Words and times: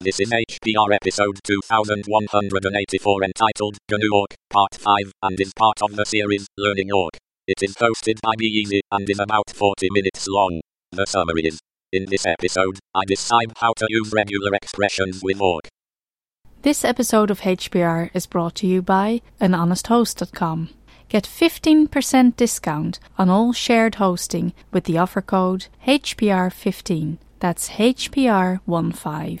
This 0.00 0.20
is 0.20 0.30
HPR 0.30 0.94
episode 0.94 1.40
2184 1.42 3.24
entitled 3.24 3.78
GNU 3.90 4.10
Awk, 4.10 4.32
Part 4.48 4.76
5, 4.76 5.12
and 5.22 5.40
is 5.40 5.52
part 5.52 5.82
of 5.82 5.96
the 5.96 6.04
series 6.04 6.46
Learning 6.56 6.92
Awk. 6.92 7.16
It 7.48 7.64
is 7.64 7.74
hosted 7.74 8.20
by 8.22 8.34
Be 8.38 8.46
Easy 8.46 8.80
and 8.92 9.10
is 9.10 9.18
about 9.18 9.50
40 9.52 9.88
minutes 9.90 10.28
long. 10.28 10.60
The 10.92 11.04
summary 11.04 11.48
is 11.48 11.58
In 11.92 12.04
this 12.08 12.26
episode, 12.26 12.78
I 12.94 13.06
describe 13.08 13.54
how 13.56 13.72
to 13.78 13.88
use 13.90 14.12
regular 14.12 14.54
expressions 14.54 15.20
with 15.20 15.40
Awk. 15.40 15.66
This 16.62 16.84
episode 16.84 17.32
of 17.32 17.40
HPR 17.40 18.10
is 18.14 18.26
brought 18.26 18.54
to 18.56 18.68
you 18.68 18.82
by 18.82 19.20
anhonesthost.com. 19.40 20.68
Get 21.08 21.24
15% 21.24 22.36
discount 22.36 23.00
on 23.18 23.28
all 23.28 23.52
shared 23.52 23.96
hosting 23.96 24.52
with 24.70 24.84
the 24.84 24.98
offer 24.98 25.22
code 25.22 25.66
HPR15. 25.88 27.18
That's 27.40 27.70
HPR15. 27.70 29.40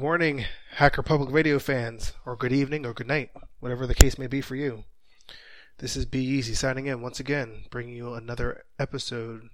Good 0.00 0.06
morning, 0.06 0.46
Hacker 0.76 1.02
Public 1.02 1.30
Radio 1.30 1.58
fans, 1.58 2.14
or 2.24 2.34
good 2.34 2.54
evening, 2.54 2.86
or 2.86 2.94
good 2.94 3.06
night, 3.06 3.32
whatever 3.58 3.86
the 3.86 3.94
case 3.94 4.16
may 4.16 4.28
be 4.28 4.40
for 4.40 4.56
you. 4.56 4.84
This 5.76 5.94
is 5.94 6.06
Be 6.06 6.24
Easy 6.24 6.54
signing 6.54 6.86
in 6.86 7.02
once 7.02 7.20
again, 7.20 7.64
bringing 7.68 7.94
you 7.94 8.14
another 8.14 8.64
episode 8.78 9.50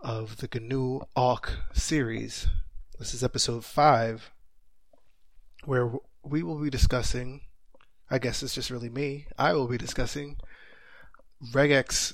of 0.00 0.36
the 0.36 0.48
GNU 0.52 1.00
Awk 1.16 1.50
series. 1.72 2.48
This 2.98 3.14
is 3.14 3.24
episode 3.24 3.64
5, 3.64 4.32
where 5.64 5.92
we 6.22 6.42
will 6.42 6.60
be 6.60 6.68
discussing, 6.68 7.40
I 8.10 8.18
guess 8.18 8.42
it's 8.42 8.54
just 8.54 8.68
really 8.68 8.90
me, 8.90 9.28
I 9.38 9.54
will 9.54 9.66
be 9.66 9.78
discussing 9.78 10.36
regex 11.54 12.12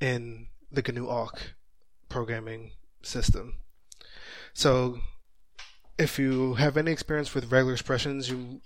in 0.00 0.46
the 0.72 0.80
GNU 0.80 1.06
Awk 1.06 1.52
programming 2.08 2.72
system. 3.02 3.58
So, 4.54 5.00
if 6.00 6.18
you 6.18 6.54
have 6.54 6.78
any 6.78 6.90
experience 6.90 7.34
with 7.34 7.52
regular 7.52 7.74
expressions, 7.74 8.30
you 8.30 8.62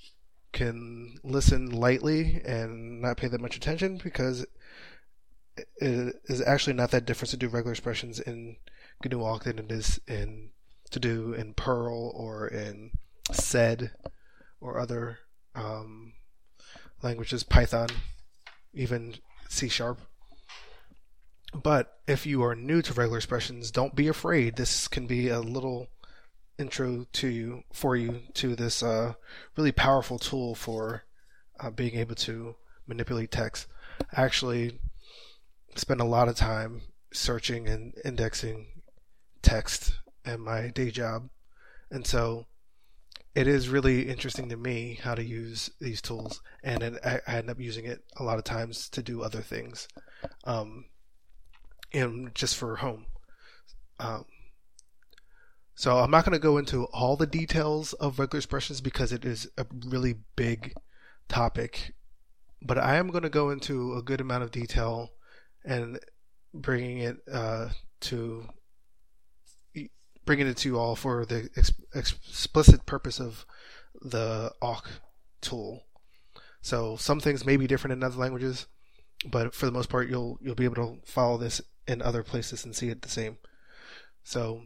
can 0.53 1.19
listen 1.25 1.69
lightly 1.69 2.41
and 2.45 3.03
not 3.03 3.17
pay 3.17 3.27
that 3.27 3.41
much 3.41 3.57
attention 3.57 4.01
because 4.03 4.47
it 5.57 6.15
is 6.27 6.41
actually 6.43 6.75
not 6.75 6.93
that 6.93 7.05
different 7.05 7.31
to 7.31 7.37
do 7.37 7.49
regular 7.49 7.73
expressions 7.73 8.21
in 8.21 8.55
GNU 9.05 9.21
Awk 9.21 9.45
than 9.45 9.59
it 9.59 9.73
is 9.73 10.01
in 10.07 10.51
to 10.93 11.01
do 11.01 11.33
in 11.33 11.55
Perl 11.55 12.13
or 12.15 12.47
in 12.47 12.93
Sed 13.33 13.91
or 14.61 14.79
other 14.79 15.19
um, 15.57 16.13
languages, 17.03 17.43
Python, 17.43 17.89
even 18.73 19.17
C 19.49 19.69
Sharp. 19.69 20.01
But 21.53 21.99
if 22.07 22.27
you 22.27 22.45
are 22.45 22.55
new 22.55 22.81
to 22.83 22.95
regular 22.95 23.19
expressions, 23.19 23.73
don't 23.73 23.97
be 23.97 24.07
afraid. 24.07 24.55
This 24.55 24.87
can 24.87 25.09
be 25.09 25.29
a 25.29 25.41
little 25.41 25.89
intro 26.59 27.07
to 27.13 27.29
you 27.29 27.65
for 27.73 27.97
you 27.97 28.21
to 28.35 28.55
this 28.55 28.83
uh, 28.83 29.15
really 29.57 29.73
powerful 29.73 30.19
tool 30.19 30.55
for 30.55 31.05
uh, 31.61 31.71
being 31.71 31.97
able 31.97 32.15
to 32.15 32.57
manipulate 32.87 33.31
text. 33.31 33.67
I 34.15 34.23
actually 34.23 34.79
spend 35.77 36.01
a 36.01 36.05
lot 36.05 36.29
of 36.29 36.37
time 36.37 36.83
searching 37.13 37.69
and 37.69 37.95
indexing 38.05 38.67
text 39.43 40.01
in 40.25 40.41
my 40.41 40.69
day 40.69 40.91
job, 40.91 41.29
and 41.91 42.07
so 42.07 42.47
it 43.35 43.49
is 43.49 43.69
really 43.69 44.09
interesting 44.09 44.49
to 44.49 44.57
me 44.57 44.99
how 45.03 45.15
to 45.15 45.25
use 45.25 45.71
these 45.81 46.01
tools, 46.01 46.41
and 46.63 46.83
it, 46.83 46.95
I, 47.05 47.21
I, 47.27 47.37
end 47.39 47.51
up 47.51 47.59
using 47.59 47.85
it 47.85 48.05
a 48.17 48.23
lot 48.23 48.39
of 48.39 48.45
times 48.45 48.89
to 48.91 49.03
do 49.03 49.23
other 49.23 49.41
things, 49.41 49.89
um, 50.45 50.85
and 51.93 52.35
just 52.35 52.57
for 52.57 52.77
home. 52.77 53.07
Um, 53.99 54.25
so 55.75 55.99
I'm 55.99 56.11
not 56.11 56.25
going 56.25 56.35
to 56.35 56.39
go 56.39 56.57
into 56.59 56.85
all 56.87 57.17
the 57.17 57.27
details 57.27 57.93
of 57.95 58.19
regular 58.19 58.39
expressions 58.39 58.81
because 58.81 59.13
it 59.13 59.25
is 59.25 59.49
a 59.59 59.67
really 59.87 60.17
big 60.37 60.75
topic, 61.29 61.95
but 62.63 62.79
I 62.79 62.97
am 62.97 63.09
going 63.09 63.25
to 63.25 63.31
go 63.31 63.51
into 63.51 63.95
a 63.95 64.03
good 64.03 64.21
amount 64.21 64.45
of 64.45 64.53
detail 64.53 65.11
and 65.65 65.99
bringing 66.53 66.99
it 66.99 67.17
uh, 67.31 67.71
to 68.03 68.47
bringing 70.25 70.47
it 70.47 70.57
to 70.59 70.69
you 70.69 70.79
all 70.79 70.97
for 70.97 71.27
the 71.27 71.51
ex- 71.57 71.73
explicit 71.95 72.87
purpose 72.87 73.21
of 73.21 73.45
the 74.01 74.53
awk 74.63 74.89
tool. 75.41 75.85
So 76.61 76.97
some 76.97 77.21
things 77.21 77.45
may 77.45 77.57
be 77.57 77.67
different 77.67 77.93
in 77.93 78.03
other 78.03 78.17
languages, 78.17 78.67
but 79.27 79.55
for 79.55 79.67
the 79.67 79.73
most 79.73 79.89
part, 79.89 80.09
you'll 80.09 80.39
you'll 80.41 80.55
be 80.55 80.65
able 80.65 80.77
to 80.77 80.99
follow 81.05 81.37
this 81.37 81.61
in 81.87 82.01
other 82.01 82.23
places 82.23 82.65
and 82.65 82.75
see 82.75 82.89
it 82.89 83.03
the 83.03 83.09
same. 83.09 83.39
So 84.23 84.63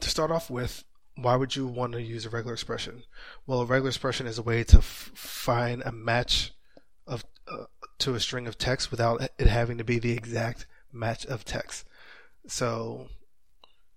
to 0.00 0.10
start 0.10 0.30
off 0.30 0.50
with, 0.50 0.84
why 1.16 1.36
would 1.36 1.56
you 1.56 1.66
want 1.66 1.92
to 1.92 2.02
use 2.02 2.24
a 2.24 2.30
regular 2.30 2.54
expression? 2.54 3.04
Well, 3.46 3.62
a 3.62 3.66
regular 3.66 3.88
expression 3.88 4.26
is 4.26 4.38
a 4.38 4.42
way 4.42 4.64
to 4.64 4.78
f- 4.78 5.10
find 5.14 5.82
a 5.82 5.92
match 5.92 6.52
of 7.06 7.24
uh, 7.50 7.64
to 7.98 8.14
a 8.14 8.20
string 8.20 8.46
of 8.46 8.58
text 8.58 8.90
without 8.90 9.22
it 9.22 9.46
having 9.46 9.78
to 9.78 9.84
be 9.84 9.98
the 9.98 10.12
exact 10.12 10.66
match 10.92 11.26
of 11.26 11.44
text. 11.44 11.86
So, 12.46 13.08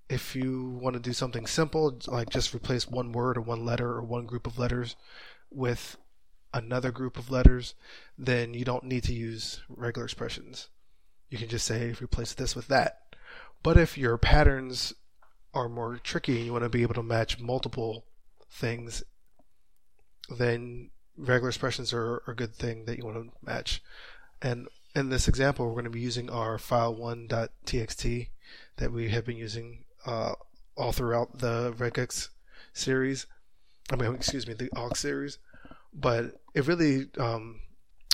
if 0.10 0.36
you 0.36 0.80
want 0.82 0.96
to 0.96 1.00
do 1.00 1.14
something 1.14 1.46
simple, 1.46 2.00
like 2.08 2.30
just 2.30 2.54
replace 2.54 2.88
one 2.88 3.12
word 3.12 3.38
or 3.38 3.42
one 3.42 3.66
letter 3.66 3.90
or 3.90 4.02
one 4.02 4.26
group 4.26 4.48
of 4.48 4.58
letters 4.58 4.96
with 5.52 5.98
another 6.54 6.92
group 6.92 7.18
of 7.18 7.32
letters, 7.32 7.76
then 8.18 8.54
you 8.54 8.66
don't 8.66 8.84
need 8.84 9.04
to 9.04 9.14
use 9.14 9.62
regular 9.70 10.06
expressions. 10.06 10.70
You 11.30 11.38
can 11.38 11.48
just 11.48 11.66
say 11.66 11.96
replace 12.02 12.34
this 12.34 12.56
with 12.56 12.68
that. 12.68 13.16
But 13.64 13.78
if 13.78 13.98
your 13.98 14.18
patterns 14.18 14.94
are 15.54 15.70
more 15.70 15.98
tricky 15.98 16.38
and 16.38 16.46
you 16.46 16.52
want 16.52 16.64
to 16.64 16.70
be 16.70 16.82
able 16.82 16.94
to 16.94 17.04
match 17.04 17.40
multiple 17.40 18.06
things, 18.50 19.04
then 20.30 20.90
regular 21.18 21.50
expressions 21.50 21.94
are, 21.94 22.22
a 22.28 22.34
good 22.34 22.56
thing 22.56 22.86
that 22.86 22.98
you 22.98 23.06
want 23.06 23.18
to 23.18 23.32
match. 23.46 23.82
And 24.42 24.68
in 24.96 25.10
this 25.10 25.28
example, 25.28 25.66
we're 25.66 25.74
going 25.74 25.86
to 25.86 25.90
be 25.90 26.00
using 26.00 26.30
our 26.30 26.58
file1.txt 26.58 28.30
that 28.78 28.92
we 28.92 29.10
have 29.10 29.26
been 29.26 29.38
using 29.38 29.86
uh, 30.06 30.34
all 30.76 30.92
throughout 30.92 31.40
the 31.40 31.74
regex 31.78 32.30
series. 32.74 33.28
I 33.92 33.96
mean, 33.96 34.14
excuse 34.16 34.48
me, 34.48 34.54
the 34.54 34.72
awk 34.76 34.96
series. 34.96 35.38
But 35.94 36.40
it 36.54 36.68
really, 36.68 37.08
um, 37.18 37.60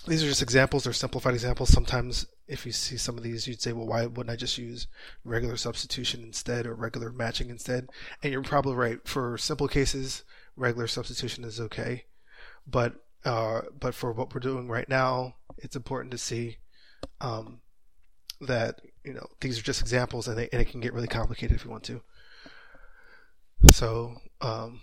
these 0.08 0.24
are 0.24 0.28
just 0.28 0.42
examples 0.42 0.88
or 0.88 0.94
simplified 0.94 1.34
examples. 1.34 1.70
Sometimes 1.70 2.26
if 2.48 2.66
you 2.66 2.72
see 2.72 2.98
some 2.98 3.18
of 3.18 3.24
these, 3.24 3.48
you'd 3.48 3.62
say, 3.62 3.74
well, 3.74 3.88
why 3.88 4.06
wouldn't 4.06 4.30
I 4.30 4.36
just 4.36 4.58
use 4.58 4.88
regular 5.24 5.58
substitution 5.58 6.24
instead 6.24 6.66
or 6.66 6.74
regular 6.76 7.12
matching 7.12 7.50
instead? 7.50 7.90
And 8.24 8.32
you're 8.32 8.42
probably 8.42 8.76
right. 8.76 9.00
For 9.06 9.38
simple 9.38 9.68
cases, 9.68 10.24
regular 10.56 10.88
substitution 10.88 11.44
is 11.44 11.60
okay. 11.60 12.06
But 12.66 12.96
uh, 13.26 13.62
but 13.78 13.94
for 13.94 14.12
what 14.12 14.34
we're 14.34 14.40
doing 14.40 14.70
right 14.70 14.88
now, 14.88 15.36
it's 15.58 15.76
important 15.76 16.12
to 16.12 16.18
see 16.18 16.58
um, 17.20 17.60
that 18.40 18.82
you 19.04 19.14
know 19.14 19.28
these 19.42 19.60
are 19.60 19.64
just 19.64 19.82
examples, 19.82 20.28
and, 20.28 20.38
they, 20.38 20.50
and 20.52 20.62
it 20.62 20.70
can 20.70 20.80
get 20.80 20.94
really 20.94 21.08
complicated 21.08 21.56
if 21.56 21.66
you 21.66 21.72
want 21.72 21.84
to. 21.84 22.02
So 23.72 24.16
um, 24.40 24.82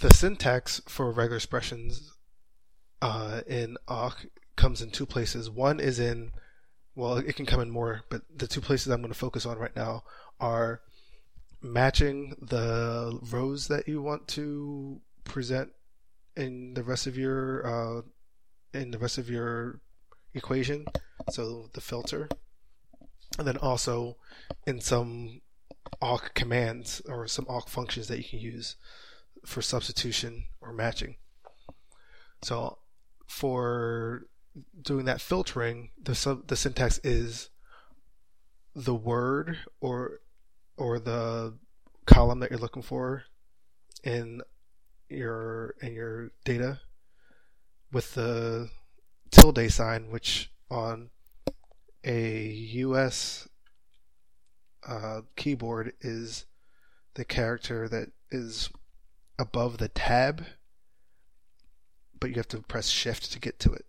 the 0.00 0.12
syntax 0.12 0.82
for 0.86 1.10
regular 1.10 1.36
expressions 1.36 2.12
uh, 3.00 3.42
in 3.46 3.76
awk 3.88 4.26
comes 4.56 4.82
in 4.82 4.90
two 4.90 5.06
places. 5.06 5.48
One 5.48 5.80
is 5.80 5.98
in 6.00 6.32
well, 6.96 7.18
it 7.18 7.36
can 7.36 7.44
come 7.44 7.60
in 7.60 7.70
more, 7.70 8.02
but 8.08 8.22
the 8.34 8.46
two 8.48 8.62
places 8.62 8.90
I'm 8.90 9.02
going 9.02 9.12
to 9.12 9.18
focus 9.18 9.44
on 9.44 9.58
right 9.58 9.76
now 9.76 10.02
are 10.40 10.80
matching 11.62 12.34
the 12.40 13.18
rows 13.30 13.68
that 13.68 13.86
you 13.86 14.00
want 14.00 14.26
to 14.28 15.00
present 15.24 15.72
in 16.36 16.72
the 16.74 16.82
rest 16.82 17.06
of 17.06 17.16
your 17.16 17.66
uh, 17.66 18.02
in 18.72 18.90
the 18.90 18.98
rest 18.98 19.18
of 19.18 19.28
your 19.28 19.80
equation. 20.34 20.86
So 21.30 21.68
the 21.74 21.80
filter, 21.82 22.28
and 23.38 23.46
then 23.46 23.58
also 23.58 24.16
in 24.66 24.80
some 24.80 25.42
awk 26.00 26.34
commands 26.34 27.02
or 27.06 27.26
some 27.28 27.46
awk 27.48 27.68
functions 27.68 28.08
that 28.08 28.18
you 28.18 28.24
can 28.24 28.38
use 28.38 28.76
for 29.44 29.60
substitution 29.60 30.44
or 30.62 30.72
matching. 30.72 31.16
So 32.42 32.78
for 33.26 34.28
doing 34.80 35.04
that 35.06 35.20
filtering, 35.20 35.90
the 36.02 36.42
the 36.46 36.56
syntax 36.56 36.98
is 37.04 37.50
the 38.74 38.94
word 38.94 39.58
or 39.80 40.20
or 40.76 40.98
the 40.98 41.54
column 42.04 42.40
that 42.40 42.50
you're 42.50 42.60
looking 42.60 42.82
for 42.82 43.24
in 44.04 44.42
your 45.08 45.74
in 45.80 45.94
your 45.94 46.30
data 46.44 46.80
with 47.92 48.14
the 48.14 48.70
tilde 49.30 49.70
sign, 49.70 50.10
which 50.10 50.50
on 50.70 51.10
a 52.04 52.46
US 52.50 53.48
uh, 54.86 55.22
keyboard 55.36 55.92
is 56.00 56.46
the 57.14 57.24
character 57.24 57.88
that 57.88 58.10
is 58.30 58.70
above 59.38 59.78
the 59.78 59.88
tab, 59.88 60.44
but 62.20 62.30
you 62.30 62.36
have 62.36 62.48
to 62.48 62.60
press 62.60 62.88
shift 62.88 63.32
to 63.32 63.40
get 63.40 63.58
to 63.60 63.72
it. 63.72 63.86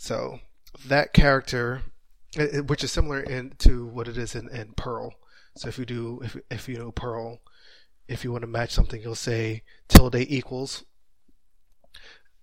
So 0.00 0.40
that 0.86 1.12
character, 1.12 1.82
which 2.34 2.82
is 2.82 2.90
similar 2.90 3.20
in, 3.20 3.52
to 3.58 3.84
what 3.84 4.08
it 4.08 4.16
is 4.16 4.34
in, 4.34 4.48
in 4.48 4.72
Perl. 4.72 5.12
So 5.58 5.68
if 5.68 5.78
you 5.78 5.84
do, 5.84 6.22
if, 6.24 6.38
if 6.50 6.68
you 6.70 6.78
know 6.78 6.90
Perl, 6.90 7.42
if 8.08 8.24
you 8.24 8.32
want 8.32 8.40
to 8.40 8.48
match 8.48 8.70
something, 8.70 9.02
you'll 9.02 9.14
say 9.14 9.62
tilde 9.88 10.16
equals. 10.16 10.84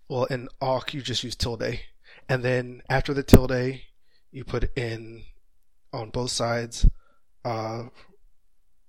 Well, 0.07 0.25
in 0.25 0.49
awk, 0.61 0.93
you 0.93 1.01
just 1.01 1.23
use 1.23 1.35
tilde. 1.35 1.79
And 2.29 2.43
then 2.43 2.83
after 2.91 3.11
the 3.11 3.23
tilde, 3.23 3.79
you 4.31 4.43
put 4.45 4.69
in 4.77 5.23
on 5.91 6.11
both 6.11 6.29
sides 6.29 6.87
uh, 7.43 7.85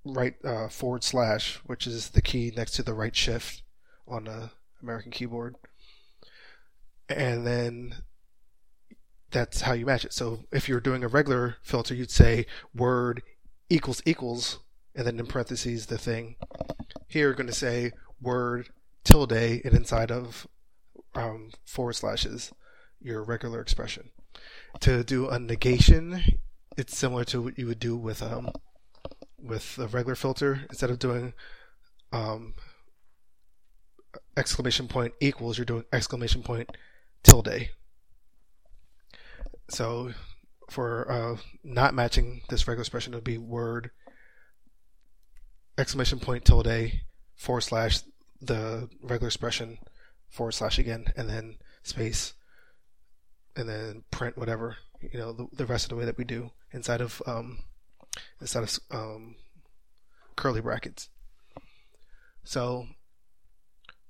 right 0.05 0.35
uh, 0.45 0.69
forward 0.69 1.05
slash, 1.05 1.57
which 1.65 1.87
is 1.87 2.11
the 2.11 2.21
key 2.21 2.53
next 2.55 2.73
to 2.73 2.83
the 2.83 2.93
right 2.93 3.17
shift 3.17 3.63
on 4.07 4.25
the 4.25 4.51
American 4.83 5.11
keyboard. 5.11 5.57
And 7.09 7.47
then 7.47 7.95
that's 9.31 9.63
how 9.63 9.73
you 9.73 9.87
match 9.87 10.05
it. 10.05 10.13
So 10.13 10.41
if 10.53 10.69
you're 10.69 10.81
doing 10.81 11.05
a 11.05 11.09
regular 11.09 11.57
filter, 11.63 11.95
you'd 11.95 12.11
say 12.11 12.47
word 12.75 13.23
equals 13.69 14.03
equals, 14.07 14.61
and 14.95 15.07
then 15.07 15.19
in 15.19 15.27
parentheses 15.27 15.87
the 15.87 15.99
thing. 15.99 16.37
Here, 17.07 17.27
you're 17.27 17.35
going 17.35 17.47
to 17.47 17.53
say 17.53 17.93
word 18.21 18.71
tilde, 19.05 19.33
and 19.33 19.75
inside 19.75 20.11
of 20.11 20.47
um, 21.15 21.51
forward 21.65 21.95
slashes, 21.95 22.53
your 23.01 23.23
regular 23.23 23.61
expression. 23.61 24.11
To 24.81 25.05
do 25.05 25.29
a 25.29 25.39
negation, 25.39 26.23
it's 26.77 26.97
similar 26.97 27.25
to 27.25 27.43
what 27.43 27.59
you 27.59 27.67
would 27.67 27.81
do 27.81 27.97
with 27.97 28.23
um, 28.23 28.51
with 29.39 29.79
a 29.79 29.89
regular 29.89 30.15
filter. 30.15 30.61
Instead 30.69 30.91
of 30.91 30.99
doing 30.99 31.33
um, 32.13 32.55
exclamation 34.37 34.89
point 34.89 35.15
equals, 35.21 35.59
you're 35.59 35.65
doing 35.65 35.85
exclamation 35.93 36.43
point 36.43 36.71
tilde. 37.23 37.69
So 39.69 40.13
for 40.71 41.11
uh, 41.11 41.37
not 41.65 41.95
matching 41.95 42.43
this 42.49 42.67
regular 42.67 42.83
expression, 42.83 43.13
it 43.13 43.17
would 43.17 43.25
be 43.25 43.39
word 43.39 43.91
exclamation 45.77 46.19
point 46.19 46.45
tilde 46.45 46.93
forward 47.37 47.61
slash 47.61 48.01
the 48.41 48.89
regular 49.03 49.29
expression 49.29 49.79
forward 50.29 50.53
slash 50.53 50.79
again, 50.79 51.13
and 51.17 51.29
then 51.29 51.57
space, 51.83 52.35
and 53.57 53.69
then 53.69 54.05
print 54.11 54.37
whatever 54.37 54.77
you 55.01 55.19
know 55.19 55.33
the, 55.33 55.47
the 55.53 55.67
rest 55.67 55.85
of 55.85 55.91
the 55.91 55.97
way 55.97 56.05
that 56.05 56.19
we 56.19 56.25
do 56.25 56.51
inside 56.73 57.01
of 57.01 57.23
um, 57.27 57.61
inside 58.41 58.63
of 58.63 58.79
um, 58.91 59.37
curly 60.37 60.61
brackets. 60.61 61.09
So 62.45 62.87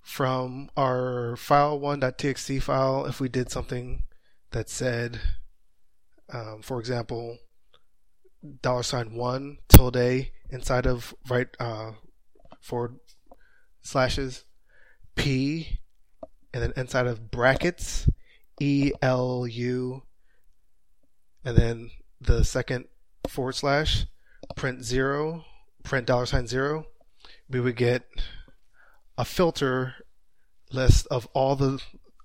from 0.00 0.70
our 0.76 1.34
file1.txt 1.36 2.62
file, 2.62 3.06
if 3.06 3.20
we 3.20 3.28
did 3.28 3.50
something 3.50 4.04
that 4.52 4.70
said 4.70 5.20
um, 6.32 6.60
for 6.62 6.78
example, 6.78 7.38
dollar 8.62 8.82
sign 8.82 9.14
one 9.14 9.58
tilde 9.68 10.28
inside 10.50 10.86
of 10.86 11.14
right 11.28 11.48
uh, 11.58 11.92
forward 12.60 12.98
slashes, 13.82 14.44
P, 15.16 15.80
and 16.52 16.62
then 16.62 16.72
inside 16.76 17.06
of 17.06 17.30
brackets, 17.30 18.08
E 18.60 18.92
L 19.02 19.46
U, 19.46 20.02
and 21.44 21.56
then 21.56 21.90
the 22.20 22.44
second 22.44 22.86
forward 23.28 23.54
slash, 23.54 24.06
print 24.56 24.84
zero, 24.84 25.44
print 25.82 26.06
dollar 26.06 26.26
sign 26.26 26.46
zero, 26.46 26.86
we 27.48 27.60
would 27.60 27.76
get 27.76 28.04
a 29.16 29.24
filter 29.24 29.94
list 30.72 31.06
of 31.10 31.26
all 31.32 31.56
the 31.56 31.82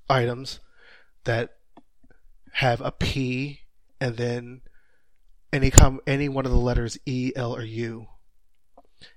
items 0.09 0.59
that 1.23 1.51
have 2.53 2.81
a 2.81 2.91
P 2.91 3.61
and 4.03 4.17
then 4.17 4.61
any 5.53 5.71
com- 5.71 6.01
any 6.05 6.27
one 6.27 6.45
of 6.45 6.51
the 6.51 6.57
letters 6.57 6.97
E, 7.05 7.31
L, 7.37 7.55
or 7.55 7.63
U. 7.63 8.07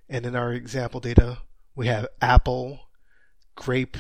And 0.09 0.25
in 0.25 0.37
our 0.37 0.53
example 0.53 1.01
data, 1.01 1.39
we 1.75 1.89
have 1.89 2.07
apple, 2.23 2.89
grape, 3.57 3.97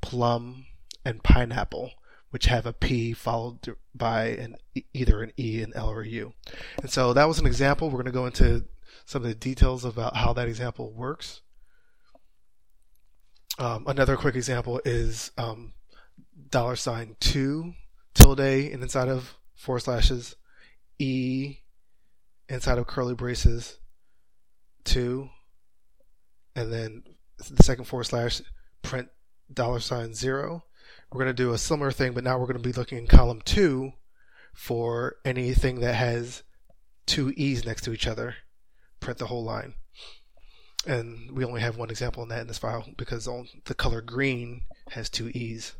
plum, 0.00 0.64
and 1.04 1.22
pineapple, 1.22 1.90
which 2.30 2.46
have 2.46 2.64
a 2.64 2.72
P 2.72 3.12
followed 3.12 3.76
by 3.94 4.28
an 4.28 4.56
either 4.94 5.22
an 5.22 5.32
E, 5.38 5.62
an 5.62 5.72
L, 5.74 5.90
or 5.90 6.00
a 6.00 6.08
U. 6.08 6.32
And 6.80 6.90
so 6.90 7.12
that 7.12 7.28
was 7.28 7.38
an 7.38 7.46
example. 7.46 7.90
We're 7.90 8.02
going 8.02 8.06
to 8.06 8.10
go 8.10 8.26
into 8.26 8.64
some 9.04 9.20
of 9.20 9.28
the 9.28 9.34
details 9.34 9.84
about 9.84 10.16
how 10.16 10.32
that 10.32 10.48
example 10.48 10.90
works. 10.92 11.42
Um, 13.58 13.84
another 13.86 14.16
quick 14.16 14.34
example 14.34 14.80
is 14.86 15.30
um, 15.36 15.74
dollar 16.48 16.74
sign 16.74 17.16
two 17.20 17.74
tilde 18.14 18.40
and 18.40 18.82
inside 18.82 19.08
of 19.08 19.36
forward 19.54 19.80
slashes, 19.80 20.36
E 20.98 21.58
inside 22.48 22.78
of 22.78 22.86
curly 22.86 23.14
braces, 23.14 23.78
two, 24.84 25.28
and 26.54 26.72
then 26.72 27.02
the 27.38 27.62
second 27.62 27.84
forward 27.86 28.04
slash, 28.04 28.40
print 28.82 29.08
dollar 29.52 29.80
sign 29.80 30.14
zero. 30.14 30.64
We're 31.10 31.24
going 31.24 31.34
to 31.34 31.42
do 31.42 31.52
a 31.52 31.58
similar 31.58 31.90
thing, 31.90 32.12
but 32.12 32.24
now 32.24 32.38
we're 32.38 32.46
going 32.46 32.62
to 32.62 32.68
be 32.68 32.72
looking 32.72 32.98
in 32.98 33.06
column 33.06 33.40
two 33.44 33.92
for 34.52 35.16
anything 35.24 35.80
that 35.80 35.94
has 35.94 36.42
two 37.06 37.32
E's 37.36 37.64
next 37.64 37.82
to 37.82 37.92
each 37.92 38.06
other. 38.06 38.36
Print 39.00 39.18
the 39.18 39.26
whole 39.26 39.44
line. 39.44 39.74
And 40.86 41.30
we 41.32 41.44
only 41.44 41.60
have 41.60 41.76
one 41.76 41.90
example 41.90 42.22
in 42.22 42.28
that 42.28 42.42
in 42.42 42.46
this 42.46 42.58
file 42.58 42.86
because 42.96 43.28
the 43.64 43.74
color 43.74 44.02
green 44.02 44.62
has 44.90 45.08
two 45.08 45.28
E's. 45.28 45.74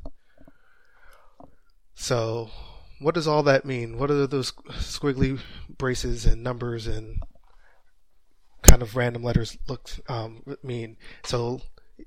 So 1.94 2.50
what 2.98 3.14
does 3.14 3.26
all 3.26 3.42
that 3.44 3.64
mean? 3.64 3.98
What 3.98 4.08
do 4.08 4.26
those 4.26 4.52
squiggly 4.52 5.40
braces 5.76 6.26
and 6.26 6.42
numbers 6.42 6.86
and 6.86 7.18
kind 8.62 8.82
of 8.82 8.96
random 8.96 9.22
letters 9.22 9.58
look 9.68 9.90
um, 10.08 10.42
mean? 10.62 10.96
So 11.24 11.60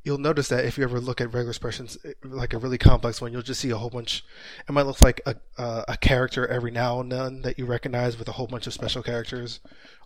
you'll 0.03 0.17
notice 0.17 0.47
that 0.49 0.65
if 0.65 0.77
you 0.77 0.83
ever 0.83 0.99
look 0.99 1.21
at 1.21 1.27
regular 1.27 1.49
expressions, 1.49 1.97
like 2.23 2.53
a 2.53 2.57
really 2.57 2.77
complex 2.77 3.21
one, 3.21 3.31
you'll 3.31 3.41
just 3.41 3.61
see 3.61 3.69
a 3.69 3.77
whole 3.77 3.89
bunch. 3.89 4.23
It 4.67 4.71
might 4.71 4.85
look 4.85 5.01
like 5.01 5.21
a 5.25 5.35
uh, 5.57 5.83
a 5.87 5.97
character 5.97 6.47
every 6.47 6.71
now 6.71 6.99
and 6.99 7.11
then 7.11 7.41
that 7.41 7.57
you 7.57 7.65
recognize 7.65 8.17
with 8.17 8.27
a 8.27 8.33
whole 8.33 8.47
bunch 8.47 8.67
of 8.67 8.73
special 8.73 9.03
characters 9.03 9.59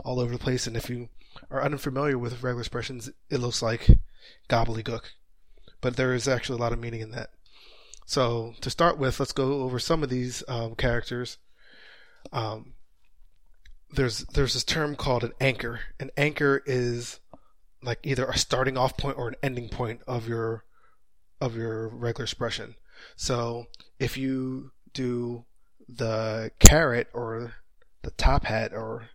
all 0.04 0.20
over 0.20 0.34
the 0.34 0.40
place. 0.40 0.68
And 0.68 0.78
if 0.78 0.90
you 0.90 1.10
are 1.50 1.64
unfamiliar 1.64 2.18
with 2.18 2.44
regular 2.44 2.62
expressions, 2.62 3.10
it 3.30 3.40
looks 3.40 3.62
like 3.62 3.88
gobbledygook. 4.50 5.04
But 5.80 5.96
there 5.96 6.14
is 6.14 6.28
actually 6.28 6.58
a 6.58 6.62
lot 6.62 6.74
of 6.74 6.80
meaning 6.80 7.02
in 7.02 7.12
that. 7.12 7.32
So 8.06 8.54
to 8.62 8.70
start 8.70 8.98
with, 8.98 9.20
let's 9.20 9.32
go 9.32 9.62
over 9.62 9.80
some 9.80 10.04
of 10.04 10.10
these 10.10 10.44
um, 10.48 10.76
characters. 10.76 11.38
Um, 12.32 12.74
there's 13.94 14.20
there's 14.34 14.54
this 14.54 14.64
term 14.64 14.96
called 14.96 15.24
an 15.24 15.34
anchor. 15.40 15.82
An 16.00 16.12
anchor 16.18 16.62
is 16.66 17.20
like 17.84 18.00
either 18.04 18.26
a 18.26 18.38
starting 18.38 18.78
off 18.78 18.98
point 18.98 19.18
or 19.18 19.28
an 19.28 19.36
ending 19.44 19.70
point 19.70 20.02
of 20.08 20.28
your 20.28 20.64
of 21.40 21.56
your 21.56 21.90
regular 21.90 22.24
expression. 22.24 22.76
So 23.16 23.66
if 24.00 24.18
you 24.18 24.72
do 24.94 25.46
the 25.90 26.52
caret 26.60 27.08
or 27.14 27.54
the 28.04 28.12
top 28.12 28.46
hat 28.46 28.72
or 28.74 29.10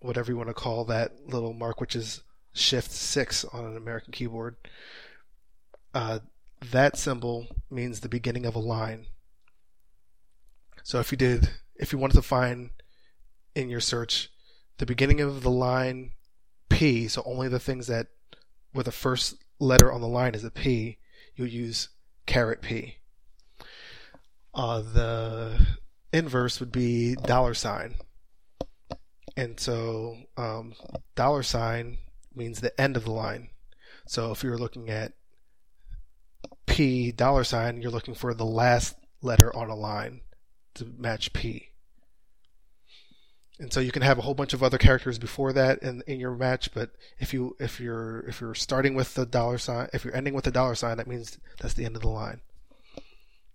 whatever 0.00 0.30
you 0.30 0.36
want 0.36 0.48
to 0.48 0.54
call 0.54 0.84
that 0.86 1.12
little 1.26 1.54
mark, 1.54 1.80
which 1.80 1.96
is 1.96 2.22
shift 2.52 2.90
six 2.90 3.44
on 3.44 3.64
an 3.64 3.76
American 3.76 4.12
keyboard, 4.12 4.56
uh, 5.94 6.18
that 6.70 6.96
symbol 6.96 7.46
means 7.70 8.00
the 8.00 8.08
beginning 8.08 8.46
of 8.46 8.54
a 8.54 8.60
line. 8.60 9.06
So 10.82 11.00
if 11.00 11.10
you 11.10 11.18
did, 11.18 11.50
if 11.76 11.92
you 11.92 11.98
wanted 11.98 12.14
to 12.14 12.22
find 12.22 12.70
in 13.54 13.68
your 13.68 13.80
search 13.80 14.30
the 14.78 14.86
beginning 14.86 15.20
of 15.20 15.42
the 15.42 15.50
line 15.50 16.12
P, 16.68 17.08
so 17.08 17.22
only 17.24 17.48
the 17.48 17.60
things 17.60 17.86
that 17.86 18.08
where 18.72 18.84
the 18.84 18.92
first 18.92 19.36
letter 19.58 19.92
on 19.92 20.00
the 20.00 20.08
line 20.08 20.34
is 20.34 20.44
a 20.44 20.50
P, 20.50 20.98
you'll 21.36 21.48
use 21.48 21.88
caret 22.26 22.60
P. 22.60 22.96
Uh, 24.52 24.80
the 24.80 25.66
inverse 26.12 26.60
would 26.60 26.72
be 26.72 27.14
dollar 27.14 27.54
sign. 27.54 27.94
And 29.36 29.58
so 29.58 30.16
um, 30.36 30.74
dollar 31.16 31.42
sign 31.42 31.98
means 32.34 32.60
the 32.60 32.78
end 32.80 32.96
of 32.96 33.04
the 33.04 33.10
line. 33.10 33.50
So 34.06 34.30
if 34.32 34.42
you're 34.44 34.58
looking 34.58 34.90
at 34.90 35.12
P 36.74 37.12
dollar 37.12 37.44
sign, 37.44 37.80
you're 37.80 37.92
looking 37.92 38.14
for 38.14 38.34
the 38.34 38.44
last 38.44 38.96
letter 39.22 39.54
on 39.54 39.70
a 39.70 39.76
line 39.76 40.22
to 40.74 40.84
match 40.98 41.32
P. 41.32 41.68
And 43.60 43.72
so 43.72 43.78
you 43.78 43.92
can 43.92 44.02
have 44.02 44.18
a 44.18 44.22
whole 44.22 44.34
bunch 44.34 44.54
of 44.54 44.62
other 44.64 44.76
characters 44.76 45.16
before 45.16 45.52
that 45.52 45.84
in, 45.84 46.02
in 46.08 46.18
your 46.18 46.34
match, 46.34 46.74
but 46.74 46.90
if 47.20 47.32
you 47.32 47.54
if 47.60 47.78
you're 47.78 48.24
if 48.26 48.40
you're 48.40 48.56
starting 48.56 48.96
with 48.96 49.14
the 49.14 49.24
dollar 49.24 49.56
sign, 49.56 49.88
if 49.92 50.04
you're 50.04 50.16
ending 50.16 50.34
with 50.34 50.46
the 50.46 50.50
dollar 50.50 50.74
sign, 50.74 50.96
that 50.96 51.06
means 51.06 51.38
that's 51.60 51.74
the 51.74 51.84
end 51.84 51.94
of 51.94 52.02
the 52.02 52.08
line. 52.08 52.40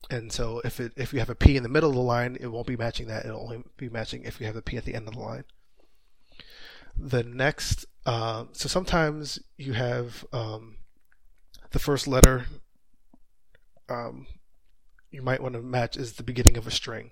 And 0.09 0.31
so 0.31 0.61
if 0.63 0.79
it 0.79 0.93
if 0.95 1.11
you 1.11 1.19
have 1.19 1.29
a 1.29 1.35
P 1.35 1.57
in 1.57 1.63
the 1.63 1.67
middle 1.67 1.89
of 1.89 1.95
the 1.95 2.01
line, 2.01 2.37
it 2.39 2.47
won't 2.47 2.67
be 2.67 2.77
matching 2.77 3.07
that. 3.07 3.25
It'll 3.25 3.41
only 3.41 3.63
be 3.75 3.89
matching 3.89 4.23
if 4.23 4.39
you 4.39 4.45
have 4.45 4.55
the 4.55 4.61
P 4.61 4.77
at 4.77 4.85
the 4.85 4.95
end 4.95 5.09
of 5.09 5.15
the 5.15 5.19
line. 5.19 5.43
The 6.97 7.23
next, 7.23 7.85
uh, 8.05 8.45
so 8.53 8.69
sometimes 8.69 9.39
you 9.57 9.73
have 9.73 10.25
um, 10.31 10.77
the 11.71 11.79
first 11.79 12.07
letter. 12.07 12.45
Um, 13.89 14.27
you 15.11 15.21
might 15.21 15.41
want 15.41 15.55
to 15.55 15.61
match 15.61 15.97
is 15.97 16.13
the 16.13 16.23
beginning 16.23 16.57
of 16.57 16.67
a 16.67 16.71
string. 16.71 17.11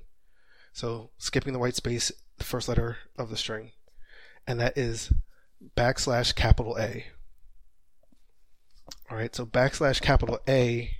So 0.74 1.10
skipping 1.17 1.53
the 1.53 1.60
white 1.60 1.75
space, 1.75 2.12
the 2.38 2.43
first 2.43 2.69
letter 2.69 2.98
of 3.17 3.29
the 3.29 3.38
string, 3.38 3.72
and 4.46 4.60
that 4.60 4.77
is 4.77 5.12
backslash 5.75 6.36
capital 6.36 6.77
A. 6.77 7.07
All 9.10 9.17
right, 9.17 9.36
so 9.36 9.46
backslash 9.46 10.01
capital 10.01 10.39
A 10.48 10.91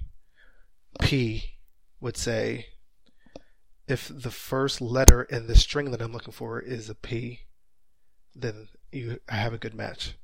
P 1.00 1.58
would 2.00 2.18
say 2.18 2.68
if 3.88 4.12
the 4.14 4.32
first 4.32 4.82
letter 4.82 5.22
in 5.24 5.46
the 5.46 5.56
string 5.56 5.92
that 5.92 6.02
I'm 6.02 6.12
looking 6.12 6.34
for 6.34 6.60
is 6.60 6.90
a 6.90 6.96
P, 6.96 7.42
then 8.34 8.70
you 8.92 9.20
have 9.30 9.54
a 9.54 9.60
good 9.60 9.76
match. 9.76 10.16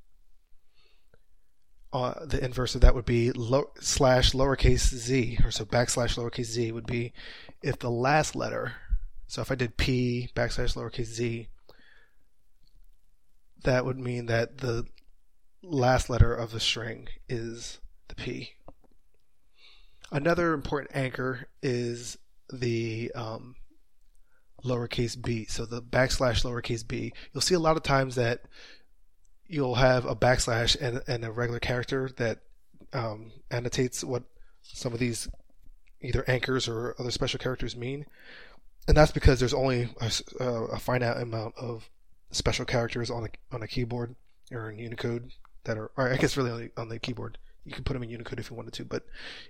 Uh, 1.93 2.25
the 2.25 2.43
inverse 2.43 2.73
of 2.73 2.81
that 2.81 2.95
would 2.95 3.05
be 3.05 3.31
slash 3.79 4.31
lowercase 4.31 4.95
z, 4.95 5.37
or 5.45 5.51
so 5.51 5.63
backslash 5.63 6.17
lowercase 6.17 6.45
z 6.45 6.71
would 6.71 6.87
be 6.87 7.13
if 7.61 7.77
the 7.77 7.91
last 7.91 8.35
letter. 8.35 8.73
So 9.27 9.43
if 9.43 9.51
I 9.51 9.55
did 9.55 9.77
P 9.77 10.29
backslash 10.35 10.75
lowercase 10.75 11.05
z, 11.05 11.49
that 13.63 13.85
would 13.85 13.99
mean 13.99 14.25
that 14.25 14.57
the 14.57 14.87
last 15.61 16.09
letter 16.09 16.33
of 16.33 16.51
the 16.51 16.59
string 16.59 17.09
is 17.29 17.79
the 18.07 18.15
P. 18.15 18.53
Another 20.11 20.53
important 20.53 20.95
anchor 20.95 21.47
is 21.61 22.17
the 22.51 23.11
um, 23.13 23.55
lowercase 24.63 25.19
b. 25.21 25.45
So 25.45 25.65
the 25.65 25.81
backslash 25.81 26.43
lowercase 26.43 26.87
b. 26.87 27.13
You'll 27.31 27.41
see 27.41 27.55
a 27.55 27.59
lot 27.59 27.77
of 27.77 27.83
times 27.83 28.15
that 28.15 28.41
you'll 29.47 29.75
have 29.75 30.05
a 30.05 30.15
backslash 30.15 30.79
and, 30.79 31.01
and 31.07 31.23
a 31.25 31.31
regular 31.31 31.59
character 31.59 32.09
that 32.17 32.39
um, 32.93 33.31
annotates 33.51 34.03
what 34.03 34.23
some 34.61 34.93
of 34.93 34.99
these 34.99 35.27
either 36.01 36.23
anchors 36.27 36.67
or 36.67 36.95
other 36.99 37.11
special 37.11 37.39
characters 37.39 37.75
mean. 37.75 38.05
And 38.87 38.97
that's 38.97 39.11
because 39.11 39.39
there's 39.39 39.53
only 39.53 39.89
a, 40.01 40.11
a 40.45 40.79
finite 40.79 41.21
amount 41.21 41.55
of 41.57 41.89
special 42.31 42.65
characters 42.65 43.09
on 43.09 43.25
a, 43.25 43.55
on 43.55 43.63
a 43.63 43.67
keyboard 43.67 44.15
or 44.51 44.69
in 44.69 44.79
Unicode 44.79 45.31
that 45.63 45.77
are, 45.77 45.91
I 45.97 46.17
guess 46.17 46.35
really 46.35 46.51
on 46.51 46.59
the, 46.59 46.71
on 46.81 46.89
the 46.89 46.99
keyboard 46.99 47.37
you 47.65 47.71
could 47.71 47.85
put 47.85 47.93
them 47.93 48.03
in 48.03 48.09
Unicode 48.09 48.39
if 48.39 48.49
you 48.49 48.55
wanted 48.55 48.73
to, 48.73 48.85
but 48.85 49.05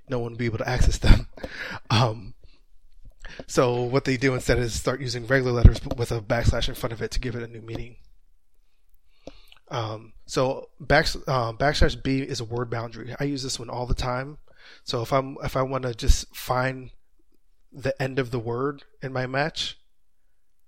no 0.09 0.19
one 0.19 0.33
would 0.33 0.37
be 0.37 0.45
able 0.45 0.59
to 0.59 0.69
access 0.69 0.97
them. 0.97 1.27
Um, 1.89 2.33
so 3.47 3.83
what 3.83 4.03
they 4.03 4.17
do 4.17 4.33
instead 4.33 4.59
is 4.59 4.73
start 4.73 4.99
using 4.99 5.27
regular 5.27 5.53
letters 5.53 5.79
with 5.95 6.11
a 6.11 6.19
backslash 6.19 6.67
in 6.67 6.75
front 6.75 6.91
of 6.91 7.01
it 7.01 7.11
to 7.11 7.19
give 7.19 7.35
it 7.35 7.43
a 7.43 7.47
new 7.47 7.61
meaning. 7.61 7.97
Um, 9.69 10.13
so 10.25 10.69
back, 10.79 11.07
uh, 11.27 11.53
backslash 11.53 12.01
b 12.01 12.19
is 12.19 12.39
a 12.39 12.45
word 12.45 12.69
boundary. 12.69 13.15
I 13.19 13.23
use 13.25 13.43
this 13.43 13.59
one 13.59 13.69
all 13.69 13.85
the 13.85 13.93
time. 13.93 14.37
So 14.83 15.01
if 15.01 15.11
I'm 15.11 15.37
if 15.43 15.55
I 15.55 15.61
want 15.61 15.83
to 15.83 15.93
just 15.93 16.35
find 16.35 16.91
the 17.71 17.99
end 18.01 18.19
of 18.19 18.31
the 18.31 18.39
word 18.39 18.83
in 19.01 19.11
my 19.11 19.25
match, 19.25 19.77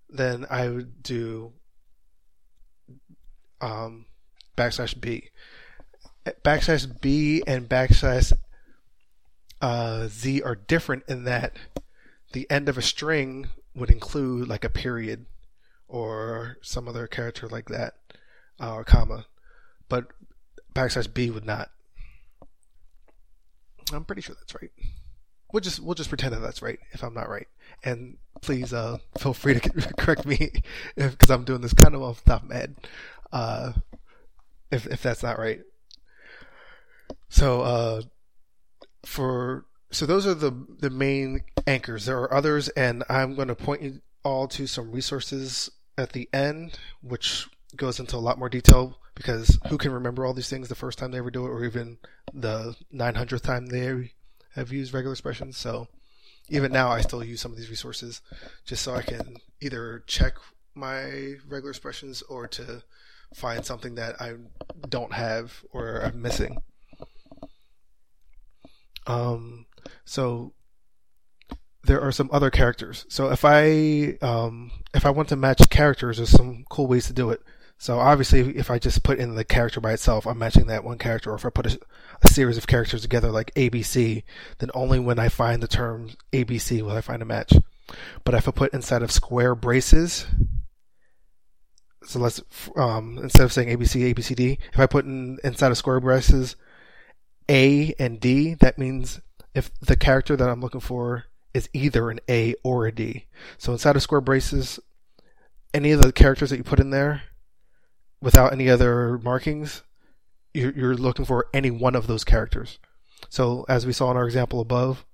then 0.09 0.45
I 0.49 0.69
would 0.69 1.03
do 1.03 1.53
um, 3.61 4.05
backslash 4.57 4.99
b 4.99 5.29
backslash 6.43 7.01
b 7.01 7.43
and 7.45 7.69
backslash 7.69 8.33
uh, 9.61 10.07
z 10.07 10.41
are 10.41 10.55
different 10.55 11.03
in 11.07 11.23
that 11.25 11.55
the 12.33 12.49
end 12.49 12.67
of 12.67 12.77
a 12.77 12.81
string 12.81 13.47
would 13.75 13.91
include 13.91 14.47
like 14.47 14.63
a 14.63 14.69
period 14.69 15.25
or 15.87 16.57
some 16.61 16.87
other 16.87 17.07
character 17.07 17.47
like 17.47 17.69
that 17.69 17.95
uh, 18.59 18.73
or 18.73 18.83
comma, 18.83 19.25
but 19.89 20.07
backslash 20.73 21.13
b 21.13 21.29
would 21.29 21.45
not. 21.45 21.69
I'm 23.93 24.05
pretty 24.05 24.21
sure 24.21 24.35
that's 24.35 24.55
right. 24.55 24.71
We'll 25.51 25.61
just 25.61 25.79
we'll 25.79 25.95
just 25.95 26.09
pretend 26.09 26.33
that 26.33 26.39
that's 26.39 26.61
right 26.61 26.79
if 26.91 27.03
I'm 27.03 27.13
not 27.13 27.29
right, 27.29 27.47
and 27.83 28.17
please 28.41 28.73
uh, 28.73 28.97
feel 29.17 29.33
free 29.33 29.59
to 29.59 29.69
correct 29.97 30.25
me 30.25 30.51
because 30.95 31.29
I'm 31.29 31.45
doing 31.45 31.61
this 31.61 31.73
kind 31.73 31.95
of 31.95 32.01
off 32.01 32.23
the 32.23 32.31
top 32.31 32.43
of 32.43 32.49
my 32.49 32.55
head. 32.55 32.75
Uh, 33.31 33.73
if 34.71 34.85
if 34.87 35.01
that's 35.01 35.23
not 35.23 35.39
right. 35.39 35.61
So 37.29 37.61
uh, 37.61 38.01
for 39.05 39.65
so 39.91 40.05
those 40.05 40.27
are 40.27 40.33
the 40.33 40.51
the 40.79 40.89
main 40.89 41.41
anchors. 41.67 42.05
There 42.05 42.19
are 42.19 42.33
others, 42.33 42.69
and 42.69 43.03
I'm 43.09 43.35
going 43.35 43.47
to 43.47 43.55
point 43.55 43.81
you 43.81 44.01
all 44.23 44.47
to 44.49 44.67
some 44.67 44.91
resources 44.91 45.69
at 45.97 46.13
the 46.13 46.27
end, 46.33 46.79
which 47.01 47.47
goes 47.77 47.99
into 47.99 48.15
a 48.15 48.17
lot 48.17 48.39
more 48.39 48.49
detail 48.49 48.97
because 49.15 49.57
who 49.69 49.77
can 49.77 49.91
remember 49.91 50.25
all 50.25 50.33
these 50.33 50.49
things 50.49 50.67
the 50.67 50.75
first 50.75 50.97
time 50.97 51.11
they 51.11 51.17
ever 51.17 51.31
do 51.31 51.45
it, 51.45 51.49
or 51.49 51.63
even 51.63 51.97
the 52.33 52.75
900th 52.93 53.41
time 53.41 53.67
they 53.67 54.11
have 54.55 54.71
used 54.71 54.93
regular 54.93 55.13
expressions. 55.13 55.57
So 55.57 55.87
even 56.49 56.71
now, 56.71 56.89
I 56.89 57.01
still 57.01 57.23
use 57.23 57.41
some 57.41 57.51
of 57.51 57.57
these 57.57 57.69
resources 57.69 58.21
just 58.65 58.83
so 58.83 58.93
I 58.93 59.01
can 59.01 59.37
either 59.61 60.03
check 60.05 60.35
my 60.75 61.35
regular 61.47 61.69
expressions 61.69 62.21
or 62.23 62.47
to 62.47 62.83
find 63.33 63.65
something 63.65 63.95
that 63.95 64.21
I 64.21 64.33
don't 64.87 65.13
have 65.13 65.63
or 65.71 66.01
I'm 66.01 66.21
missing. 66.21 66.57
Um, 69.07 69.65
so 70.03 70.53
there 71.83 72.01
are 72.01 72.11
some 72.11 72.29
other 72.31 72.49
characters. 72.49 73.05
So 73.09 73.31
if 73.31 73.45
I 73.45 74.17
um, 74.21 74.71
if 74.93 75.05
I 75.05 75.09
want 75.09 75.29
to 75.29 75.35
match 75.35 75.69
characters, 75.69 76.17
there's 76.17 76.29
some 76.29 76.65
cool 76.69 76.87
ways 76.87 77.07
to 77.07 77.13
do 77.13 77.29
it. 77.29 77.41
So 77.77 77.99
obviously, 77.99 78.57
if 78.57 78.71
I 78.71 78.79
just 78.79 79.03
put 79.03 79.19
in 79.19 79.35
the 79.35 79.43
character 79.43 79.81
by 79.81 79.93
itself, 79.93 80.25
I'm 80.25 80.37
matching 80.37 80.67
that 80.67 80.83
one 80.83 80.97
character. 80.97 81.31
Or 81.31 81.35
if 81.35 81.45
I 81.45 81.49
put 81.49 81.73
a, 81.73 81.79
a 82.21 82.27
series 82.27 82.57
of 82.57 82.67
characters 82.67 83.01
together, 83.01 83.31
like 83.31 83.53
ABC, 83.55 84.23
then 84.59 84.71
only 84.73 84.99
when 84.99 85.19
I 85.19 85.29
find 85.29 85.61
the 85.61 85.67
term 85.67 86.11
ABC 86.31 86.81
will 86.81 86.91
I 86.91 87.01
find 87.01 87.21
a 87.21 87.25
match. 87.25 87.53
But 88.23 88.33
if 88.33 88.47
I 88.47 88.51
put 88.51 88.73
inside 88.73 89.03
of 89.03 89.11
square 89.11 89.55
braces, 89.55 90.25
so 92.03 92.19
let's 92.19 92.41
um, 92.75 93.19
instead 93.21 93.43
of 93.43 93.53
saying 93.53 93.69
ABC, 93.69 94.13
ABCD, 94.13 94.57
if 94.73 94.79
I 94.79 94.85
put 94.85 95.05
in 95.05 95.37
inside 95.43 95.71
of 95.71 95.77
square 95.77 95.99
braces 95.99 96.55
A 97.49 97.93
and 97.99 98.19
D, 98.19 98.53
that 98.55 98.77
means 98.77 99.21
if 99.53 99.71
the 99.79 99.95
character 99.95 100.35
that 100.35 100.49
I'm 100.49 100.61
looking 100.61 100.81
for 100.81 101.25
is 101.53 101.69
either 101.73 102.09
an 102.09 102.19
A 102.29 102.55
or 102.63 102.87
a 102.87 102.91
D. 102.91 103.25
So 103.57 103.71
inside 103.73 103.95
of 103.95 104.01
square 104.01 104.21
braces, 104.21 104.79
any 105.73 105.91
of 105.91 106.01
the 106.01 106.11
characters 106.11 106.49
that 106.49 106.57
you 106.57 106.63
put 106.63 106.79
in 106.79 106.89
there 106.89 107.23
without 108.21 108.53
any 108.53 108.69
other 108.69 109.17
markings, 109.19 109.83
you're, 110.53 110.71
you're 110.71 110.95
looking 110.95 111.25
for 111.25 111.47
any 111.53 111.71
one 111.71 111.95
of 111.95 112.07
those 112.07 112.23
characters. 112.23 112.79
So 113.29 113.65
as 113.67 113.85
we 113.85 113.93
saw 113.93 114.11
in 114.11 114.17
our 114.17 114.25
example 114.25 114.59
above, 114.59 115.05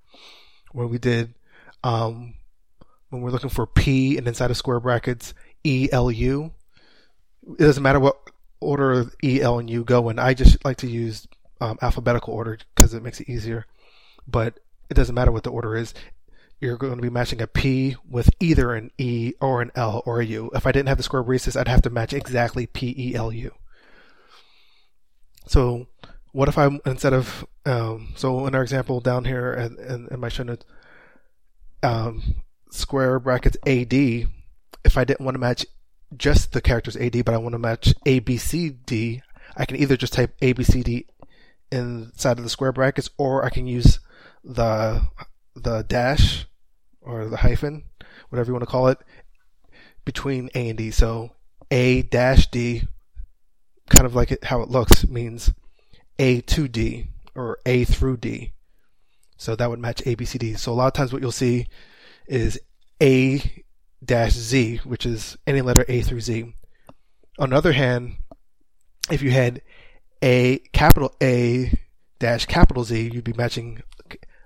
when 0.72 0.88
we 0.88 0.98
did, 0.98 1.34
um, 1.82 2.34
when 3.10 3.22
we're 3.22 3.30
looking 3.30 3.50
for 3.50 3.66
P 3.66 4.16
and 4.16 4.26
inside 4.26 4.50
of 4.50 4.56
square 4.56 4.80
brackets, 4.80 5.34
E 5.64 5.88
L 5.92 6.10
U, 6.10 6.52
it 7.58 7.58
doesn't 7.58 7.82
matter 7.82 8.00
what 8.00 8.18
order 8.60 9.10
E, 9.22 9.40
L, 9.40 9.58
and 9.58 9.68
U 9.68 9.84
go 9.84 10.08
in. 10.08 10.18
I 10.18 10.34
just 10.34 10.64
like 10.64 10.78
to 10.78 10.88
use 10.88 11.26
um, 11.60 11.78
alphabetical 11.82 12.32
order 12.34 12.58
because 12.74 12.94
it 12.94 13.02
makes 13.02 13.20
it 13.20 13.28
easier. 13.28 13.66
But 14.26 14.60
it 14.88 14.94
doesn't 14.94 15.14
matter 15.14 15.32
what 15.32 15.42
the 15.42 15.50
order 15.50 15.76
is. 15.76 15.94
You're 16.62 16.76
going 16.76 16.94
to 16.94 17.02
be 17.02 17.10
matching 17.10 17.42
a 17.42 17.48
P 17.48 17.96
with 18.08 18.30
either 18.38 18.72
an 18.72 18.92
E 18.96 19.32
or 19.40 19.62
an 19.62 19.72
L 19.74 20.00
or 20.06 20.20
a 20.20 20.24
U. 20.24 20.48
If 20.54 20.64
I 20.64 20.70
didn't 20.70 20.86
have 20.86 20.96
the 20.96 21.02
square 21.02 21.24
braces, 21.24 21.56
I'd 21.56 21.66
have 21.66 21.82
to 21.82 21.90
match 21.90 22.12
exactly 22.12 22.66
P, 22.66 22.94
E, 22.96 23.16
L, 23.16 23.32
U. 23.32 23.52
So 25.48 25.88
what 26.30 26.48
if 26.48 26.56
I 26.56 26.70
instead 26.86 27.14
of 27.14 27.44
um, 27.66 28.12
so 28.14 28.46
in 28.46 28.54
our 28.54 28.62
example 28.62 29.00
down 29.00 29.24
here 29.24 29.52
in, 29.52 29.76
in, 29.80 30.06
in 30.12 30.20
my 30.20 30.28
show 30.28 30.44
notes, 30.44 30.64
um, 31.82 32.36
square 32.70 33.18
brackets 33.18 33.56
AD. 33.66 33.92
If 33.92 34.96
I 34.96 35.02
didn't 35.02 35.24
want 35.24 35.34
to 35.34 35.40
match 35.40 35.66
just 36.16 36.52
the 36.52 36.60
characters 36.60 36.96
AD, 36.96 37.24
but 37.24 37.34
I 37.34 37.38
want 37.38 37.54
to 37.54 37.58
match 37.58 37.92
ABCD, 38.06 39.20
I 39.56 39.64
can 39.64 39.78
either 39.78 39.96
just 39.96 40.12
type 40.12 40.38
ABCD 40.40 41.06
inside 41.72 42.38
of 42.38 42.44
the 42.44 42.50
square 42.50 42.70
brackets, 42.70 43.10
or 43.18 43.44
I 43.44 43.50
can 43.50 43.66
use 43.66 43.98
the 44.44 45.08
the 45.56 45.82
dash 45.82 46.46
or 47.02 47.28
the 47.28 47.38
hyphen, 47.38 47.84
whatever 48.28 48.48
you 48.48 48.54
want 48.54 48.62
to 48.62 48.70
call 48.70 48.88
it, 48.88 48.98
between 50.04 50.50
A 50.54 50.68
and 50.68 50.78
D. 50.78 50.90
So 50.90 51.32
A 51.70 52.02
dash 52.02 52.48
D, 52.48 52.82
kind 53.90 54.06
of 54.06 54.14
like 54.14 54.32
it, 54.32 54.44
how 54.44 54.62
it 54.62 54.70
looks, 54.70 55.06
means 55.06 55.52
A 56.18 56.40
to 56.42 56.68
D 56.68 57.06
or 57.34 57.58
A 57.66 57.84
through 57.84 58.18
D. 58.18 58.52
So 59.36 59.56
that 59.56 59.68
would 59.68 59.80
match 59.80 60.02
A, 60.06 60.14
B, 60.14 60.24
C, 60.24 60.38
D. 60.38 60.54
So 60.54 60.72
a 60.72 60.74
lot 60.74 60.86
of 60.86 60.92
times 60.92 61.12
what 61.12 61.20
you'll 61.20 61.32
see 61.32 61.66
is 62.28 62.60
A 63.02 63.64
dash 64.04 64.32
Z, 64.32 64.80
which 64.84 65.04
is 65.04 65.36
any 65.46 65.60
letter 65.60 65.84
A 65.88 66.02
through 66.02 66.20
Z. 66.20 66.54
On 67.38 67.50
the 67.50 67.56
other 67.56 67.72
hand, 67.72 68.16
if 69.10 69.20
you 69.22 69.30
had 69.32 69.62
A 70.22 70.58
capital 70.72 71.14
A 71.20 71.76
dash 72.20 72.46
capital 72.46 72.84
Z, 72.84 73.10
you'd 73.12 73.24
be 73.24 73.32
matching 73.32 73.82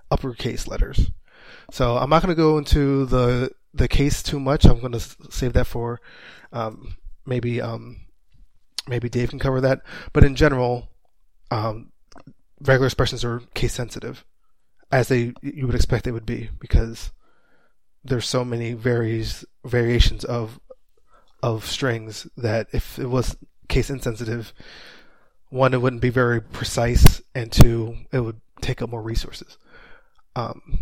uppercase 0.09 0.67
letters. 0.67 1.11
So 1.71 1.97
I'm 1.97 2.09
not 2.09 2.21
going 2.23 2.35
to 2.35 2.41
go 2.41 2.57
into 2.57 3.05
the 3.05 3.51
the 3.73 3.87
case 3.87 4.23
too 4.23 4.39
much. 4.39 4.65
I'm 4.65 4.79
going 4.79 4.93
to 4.93 4.99
save 5.29 5.53
that 5.53 5.67
for 5.67 5.99
um, 6.51 6.95
maybe 7.25 7.61
um, 7.61 8.05
maybe 8.87 9.09
Dave 9.09 9.29
can 9.29 9.39
cover 9.39 9.61
that. 9.61 9.81
But 10.13 10.23
in 10.23 10.35
general, 10.35 10.89
um, 11.51 11.91
regular 12.61 12.87
expressions 12.87 13.23
are 13.23 13.41
case 13.53 13.73
sensitive, 13.73 14.25
as 14.91 15.09
they 15.09 15.33
you 15.41 15.65
would 15.65 15.75
expect 15.75 16.05
they 16.05 16.11
would 16.11 16.25
be, 16.25 16.49
because 16.59 17.11
there's 18.03 18.27
so 18.27 18.45
many 18.45 18.73
varies 18.73 19.45
variations 19.65 20.23
of 20.23 20.59
of 21.43 21.65
strings 21.65 22.27
that 22.37 22.67
if 22.71 22.97
it 22.97 23.07
was 23.07 23.35
case 23.67 23.89
insensitive, 23.89 24.53
one 25.49 25.73
it 25.73 25.81
wouldn't 25.81 26.01
be 26.01 26.09
very 26.09 26.41
precise, 26.41 27.21
and 27.35 27.51
two 27.51 27.97
it 28.11 28.21
would 28.21 28.39
take 28.61 28.81
up 28.81 28.89
more 28.89 29.01
resources. 29.01 29.57
Um, 30.35 30.79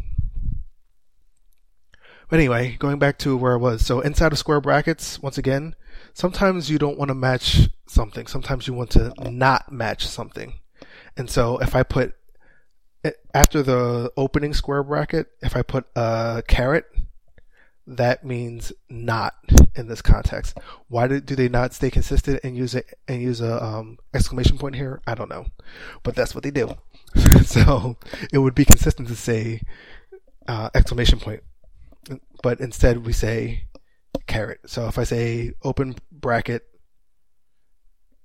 but 2.29 2.39
anyway, 2.39 2.75
going 2.79 2.99
back 2.99 3.17
to 3.19 3.37
where 3.37 3.53
I 3.53 3.57
was. 3.57 3.85
So 3.85 3.99
inside 3.99 4.31
of 4.31 4.37
square 4.37 4.61
brackets, 4.61 5.21
once 5.21 5.37
again, 5.37 5.75
sometimes 6.13 6.69
you 6.69 6.77
don't 6.77 6.97
want 6.97 7.09
to 7.09 7.15
match 7.15 7.69
something. 7.87 8.27
Sometimes 8.27 8.67
you 8.67 8.73
want 8.73 8.91
to 8.91 9.13
not 9.29 9.71
match 9.71 10.07
something. 10.07 10.53
And 11.17 11.29
so 11.29 11.57
if 11.59 11.75
I 11.75 11.83
put, 11.83 12.13
after 13.33 13.61
the 13.61 14.11
opening 14.17 14.53
square 14.53 14.83
bracket, 14.83 15.27
if 15.41 15.55
I 15.55 15.61
put 15.61 15.85
a 15.95 16.43
caret, 16.47 16.85
that 17.87 18.25
means 18.25 18.73
not 18.89 19.35
in 19.75 19.87
this 19.87 20.01
context. 20.01 20.57
Why 20.87 21.07
do, 21.07 21.21
do 21.21 21.35
they 21.35 21.47
not 21.47 21.73
stay 21.73 21.91
consistent 21.91 22.39
and 22.43 22.57
use 22.57 22.73
it 22.73 22.97
and 23.07 23.21
use 23.21 23.41
a 23.41 23.63
um, 23.63 23.99
exclamation 24.13 24.57
point 24.57 24.75
here? 24.75 25.01
I 25.05 25.13
don't 25.13 25.29
know, 25.29 25.45
but 26.01 26.15
that's 26.15 26.33
what 26.33 26.43
they 26.43 26.51
do. 26.51 26.75
so 27.43 27.97
it 28.33 28.39
would 28.39 28.55
be 28.55 28.65
consistent 28.65 29.07
to 29.09 29.15
say 29.15 29.61
uh, 30.47 30.69
exclamation 30.73 31.19
point 31.19 31.43
but 32.45 32.61
instead 32.61 33.03
we 33.03 33.11
say 33.11 33.63
caret. 34.27 34.59
So 34.67 34.87
if 34.87 34.99
I 34.99 35.03
say 35.03 35.53
open 35.63 35.95
bracket 36.11 36.61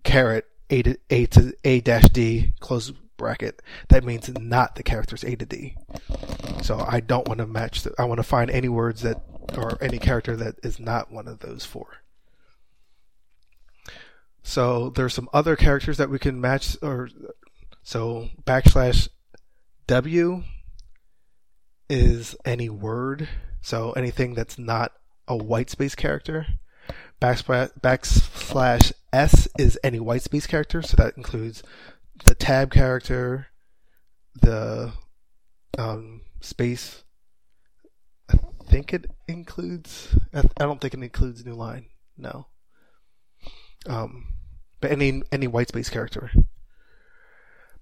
caret 0.05 0.45
a 0.69 0.83
to 0.83 0.99
a 1.09 1.25
to 1.25 1.55
a 1.65 1.81
dash 1.81 2.11
d 2.11 2.53
close 2.61 2.91
bracket, 3.17 3.63
that 3.89 4.05
means 4.05 4.29
not 4.29 4.75
the 4.75 4.83
characters 4.83 5.25
a 5.25 5.37
to 5.37 5.47
d. 5.47 5.75
So 6.61 6.85
I 6.87 7.01
don't 7.01 7.27
want 7.29 7.39
to 7.39 7.47
match. 7.47 7.81
The, 7.81 7.95
I 7.99 8.05
want 8.05 8.19
to 8.19 8.23
find 8.23 8.51
any 8.51 8.69
words 8.69 9.01
that 9.01 9.23
or 9.57 9.83
any 9.83 9.99
character 9.99 10.37
that 10.37 10.57
is 10.63 10.79
not 10.79 11.11
one 11.11 11.27
of 11.27 11.39
those 11.39 11.65
four. 11.65 12.03
So 14.43 14.91
there's 14.91 15.15
some 15.15 15.31
other 15.33 15.57
characters 15.57 15.97
that 15.97 16.11
we 16.11 16.19
can 16.19 16.43
match 16.43 16.77
or 16.83 17.09
so 17.83 18.29
backslash 18.45 19.09
w 19.87 20.45
is 21.89 22.37
any 22.45 22.69
word 22.69 23.27
so 23.61 23.93
anything 23.93 24.35
that's 24.35 24.59
not 24.59 24.93
a 25.29 25.37
white 25.37 25.71
space 25.71 25.95
character. 25.95 26.47
Backslash, 27.21 27.79
backslash 27.81 28.93
S 29.13 29.49
is 29.59 29.79
any 29.85 30.01
white 30.01 30.23
space 30.23 30.47
character, 30.47 30.83
so 30.83 30.97
that 30.97 31.17
includes 31.17 31.63
the 32.25 32.35
tab 32.35 32.73
character, 32.73 33.49
the 34.41 34.93
um, 35.79 36.23
space. 36.41 37.05
I 38.31 38.39
think 38.67 38.95
it 38.95 39.11
includes. 39.29 40.17
I 40.33 40.43
don't 40.59 40.81
think 40.81 40.95
it 40.95 41.03
includes 41.03 41.45
new 41.45 41.55
line. 41.55 41.87
No. 42.17 42.47
Um, 43.87 44.35
but 44.81 44.91
any 44.91 45.23
any 45.31 45.47
white 45.47 45.69
space 45.69 45.91
character. 45.91 46.31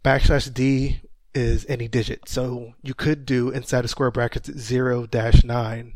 Backslash 0.04 0.52
D 0.52 1.00
is 1.38 1.64
any 1.68 1.86
digit. 1.86 2.28
So 2.28 2.74
you 2.82 2.94
could 2.94 3.24
do 3.24 3.50
inside 3.50 3.84
of 3.84 3.90
square 3.90 4.10
brackets 4.10 4.50
0 4.50 5.06
dash 5.06 5.44
9, 5.44 5.92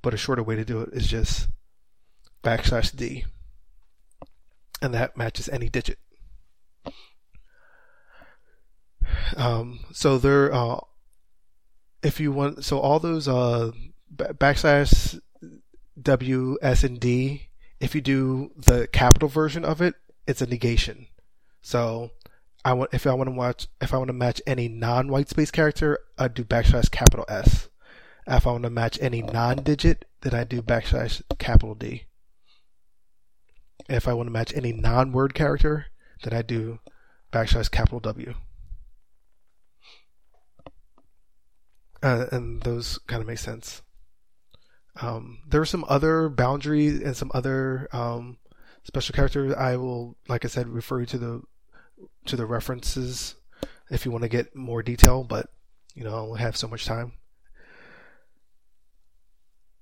but 0.00 0.14
a 0.14 0.16
shorter 0.16 0.42
way 0.42 0.56
to 0.56 0.64
do 0.64 0.80
it 0.80 0.88
is 0.94 1.06
just 1.06 1.48
backslash 2.42 2.96
D. 2.96 3.26
And 4.80 4.94
that 4.94 5.16
matches 5.16 5.48
any 5.50 5.68
digit. 5.68 5.98
Um, 9.36 9.80
so 9.92 10.16
there, 10.16 10.52
uh, 10.52 10.80
if 12.02 12.18
you 12.18 12.32
want, 12.32 12.64
so 12.64 12.78
all 12.80 12.98
those 12.98 13.28
uh, 13.28 13.72
backslash 14.16 15.20
W, 16.00 16.56
S, 16.62 16.82
and 16.82 16.98
D, 16.98 17.48
if 17.78 17.94
you 17.94 18.00
do 18.00 18.52
the 18.56 18.86
capital 18.86 19.28
version 19.28 19.66
of 19.66 19.82
it, 19.82 19.96
it's 20.26 20.40
a 20.40 20.46
negation. 20.46 21.08
So 21.60 22.12
I 22.64 22.74
want 22.74 22.90
if 22.92 23.06
I 23.06 23.14
want 23.14 23.28
to 23.28 23.34
watch 23.34 23.66
if 23.80 23.94
I 23.94 23.96
want 23.96 24.08
to 24.08 24.14
match 24.14 24.42
any 24.46 24.68
non-white 24.68 25.28
space 25.28 25.50
character, 25.50 25.98
I'd 26.18 26.34
do 26.34 26.44
backslash 26.44 26.90
capital 26.90 27.24
S. 27.28 27.68
If 28.26 28.46
I 28.46 28.52
want 28.52 28.64
to 28.64 28.70
match 28.70 28.98
any 29.00 29.22
non-digit, 29.22 30.04
then 30.20 30.34
I 30.34 30.44
do 30.44 30.60
backslash 30.60 31.22
capital 31.38 31.74
D. 31.74 32.04
If 33.88 34.06
I 34.06 34.12
want 34.12 34.26
to 34.26 34.32
match 34.32 34.52
any 34.54 34.72
non-word 34.72 35.34
character, 35.34 35.86
then 36.22 36.34
I 36.34 36.42
do 36.42 36.80
backslash 37.32 37.70
capital 37.70 38.00
W. 38.00 38.34
Uh, 42.02 42.26
and 42.30 42.62
those 42.62 42.98
kind 43.06 43.20
of 43.20 43.28
make 43.28 43.38
sense. 43.38 43.82
Um, 45.00 45.40
there 45.48 45.60
are 45.60 45.66
some 45.66 45.84
other 45.88 46.28
boundaries 46.28 47.00
and 47.00 47.16
some 47.16 47.30
other 47.34 47.88
um, 47.92 48.38
special 48.84 49.14
characters. 49.14 49.54
I 49.54 49.76
will, 49.76 50.16
like 50.28 50.44
I 50.44 50.48
said, 50.48 50.68
refer 50.68 51.00
you 51.00 51.06
to 51.06 51.18
the 51.18 51.42
to 52.26 52.36
the 52.36 52.46
references 52.46 53.34
if 53.90 54.04
you 54.04 54.10
want 54.10 54.22
to 54.22 54.28
get 54.28 54.54
more 54.54 54.82
detail, 54.82 55.24
but 55.24 55.50
you 55.94 56.04
know, 56.04 56.14
I 56.14 56.18
only 56.18 56.40
have 56.40 56.56
so 56.56 56.68
much 56.68 56.84
time. 56.84 57.12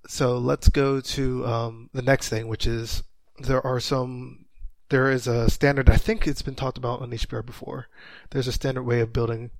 So 0.06 0.38
let's 0.38 0.68
go 0.68 1.00
to 1.00 1.46
um, 1.46 1.90
the 1.92 2.02
next 2.02 2.30
thing, 2.30 2.48
which 2.48 2.66
is 2.66 3.02
there 3.38 3.64
are 3.64 3.78
some. 3.78 4.46
There 4.88 5.10
is 5.10 5.26
a 5.26 5.50
standard. 5.50 5.90
I 5.90 5.98
think 5.98 6.26
it's 6.26 6.40
been 6.40 6.54
talked 6.54 6.78
about 6.78 7.02
on 7.02 7.10
HPR 7.10 7.44
before. 7.44 7.88
There's 8.30 8.48
a 8.48 8.52
standard 8.52 8.84
way 8.84 9.00
of 9.00 9.12
building 9.12 9.50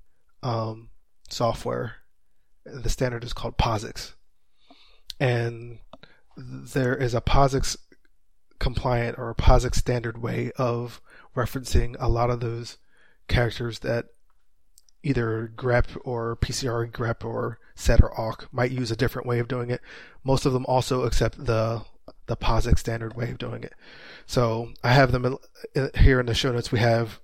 um, 0.41 0.89
software. 1.29 1.97
The 2.65 2.89
standard 2.89 3.23
is 3.23 3.33
called 3.33 3.57
POSIX, 3.57 4.13
and 5.19 5.77
there 6.35 6.95
is 6.95 7.13
a 7.13 7.21
POSIX 7.21 7.77
compliant 8.59 9.17
or 9.17 9.33
POSIX 9.33 9.75
standard 9.75 10.21
way 10.21 10.51
of 10.57 11.01
referencing 11.35 11.95
a 11.99 12.09
lot 12.09 12.29
of 12.29 12.39
those 12.39 12.77
characters 13.27 13.79
that 13.79 14.07
either 15.01 15.51
grep 15.55 15.97
or 16.03 16.35
PCRE 16.35 16.91
grep 16.91 17.23
or 17.23 17.59
sed 17.75 18.01
or 18.01 18.19
awk 18.19 18.49
might 18.51 18.71
use 18.71 18.91
a 18.91 18.95
different 18.95 19.27
way 19.27 19.39
of 19.39 19.47
doing 19.47 19.69
it. 19.69 19.81
Most 20.23 20.45
of 20.45 20.53
them 20.53 20.65
also 20.65 21.03
accept 21.03 21.45
the 21.45 21.83
the 22.25 22.37
POSIX 22.37 22.77
standard 22.77 23.15
way 23.15 23.31
of 23.31 23.37
doing 23.37 23.63
it. 23.63 23.73
So 24.25 24.73
I 24.83 24.93
have 24.93 25.11
them 25.11 25.37
here 25.95 26.19
in 26.19 26.27
the 26.27 26.35
show 26.35 26.51
notes. 26.51 26.71
We 26.71 26.79
have 26.79 27.19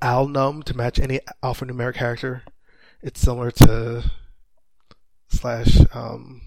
alnum 0.00 0.62
to 0.64 0.76
match 0.76 1.00
any 1.00 1.20
alphanumeric 1.42 1.94
character. 1.94 2.42
It's 3.02 3.20
similar 3.20 3.50
to 3.52 4.10
slash 5.28 5.78
um, 5.92 6.42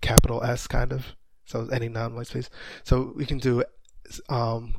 capital 0.00 0.44
S 0.44 0.66
kind 0.66 0.92
of. 0.92 1.16
So 1.46 1.68
any 1.68 1.88
non-white 1.88 2.26
space. 2.26 2.50
So 2.84 3.12
we 3.16 3.26
can 3.26 3.38
do 3.38 3.64
um, 4.28 4.76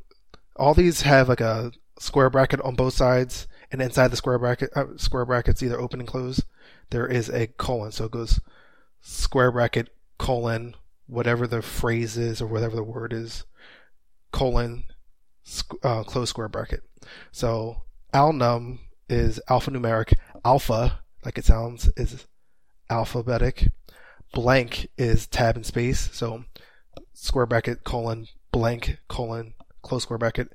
all 0.56 0.74
these 0.74 1.02
have 1.02 1.30
like 1.30 1.42
a 1.42 1.72
square 2.00 2.30
bracket 2.30 2.62
on 2.62 2.76
both 2.76 2.94
sides, 2.94 3.48
and 3.72 3.82
inside 3.82 4.10
the 4.10 4.18
square 4.18 4.40
bracket, 4.40 4.70
uh, 4.76 4.98
square 4.98 5.26
brackets 5.26 5.62
either 5.64 5.80
open 5.80 6.00
and 6.00 6.08
close. 6.08 6.44
There 6.90 7.08
is 7.08 7.30
a 7.30 7.48
colon, 7.48 7.92
so 7.92 8.06
it 8.06 8.12
goes 8.12 8.40
square 9.02 9.52
bracket 9.52 9.90
colon 10.18 10.76
whatever 11.08 11.46
the 11.46 11.62
phrase 11.62 12.18
is 12.18 12.42
or 12.42 12.48
whatever 12.48 12.76
the 12.76 12.84
word 12.84 13.14
is 13.14 13.46
colon 14.32 14.86
uh, 15.84 16.04
close 16.04 16.30
square 16.30 16.50
bracket. 16.50 16.82
So 17.32 17.84
alnum 18.14 18.80
is 19.10 19.40
alphanumeric. 19.50 20.14
Alpha, 20.44 21.00
like 21.24 21.38
it 21.38 21.46
sounds, 21.46 21.90
is 21.96 22.26
alphabetic. 22.90 23.72
Blank 24.36 24.90
is 24.98 25.26
tab 25.26 25.56
and 25.56 25.66
space. 25.66 26.12
So 26.14 26.44
square 27.14 27.48
bracket 27.48 27.84
colon 27.84 28.28
blank 28.52 29.00
colon 29.08 29.54
close 29.82 30.04
square 30.04 30.20
bracket 30.20 30.52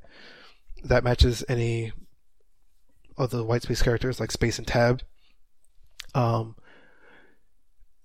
that 0.84 1.02
matches 1.02 1.42
any 1.48 1.92
of 3.16 3.30
the 3.30 3.42
white 3.42 3.62
space 3.62 3.82
characters 3.82 4.20
like 4.20 4.30
space 4.30 4.58
and 4.58 4.66
tab. 4.66 5.02
Um, 6.14 6.56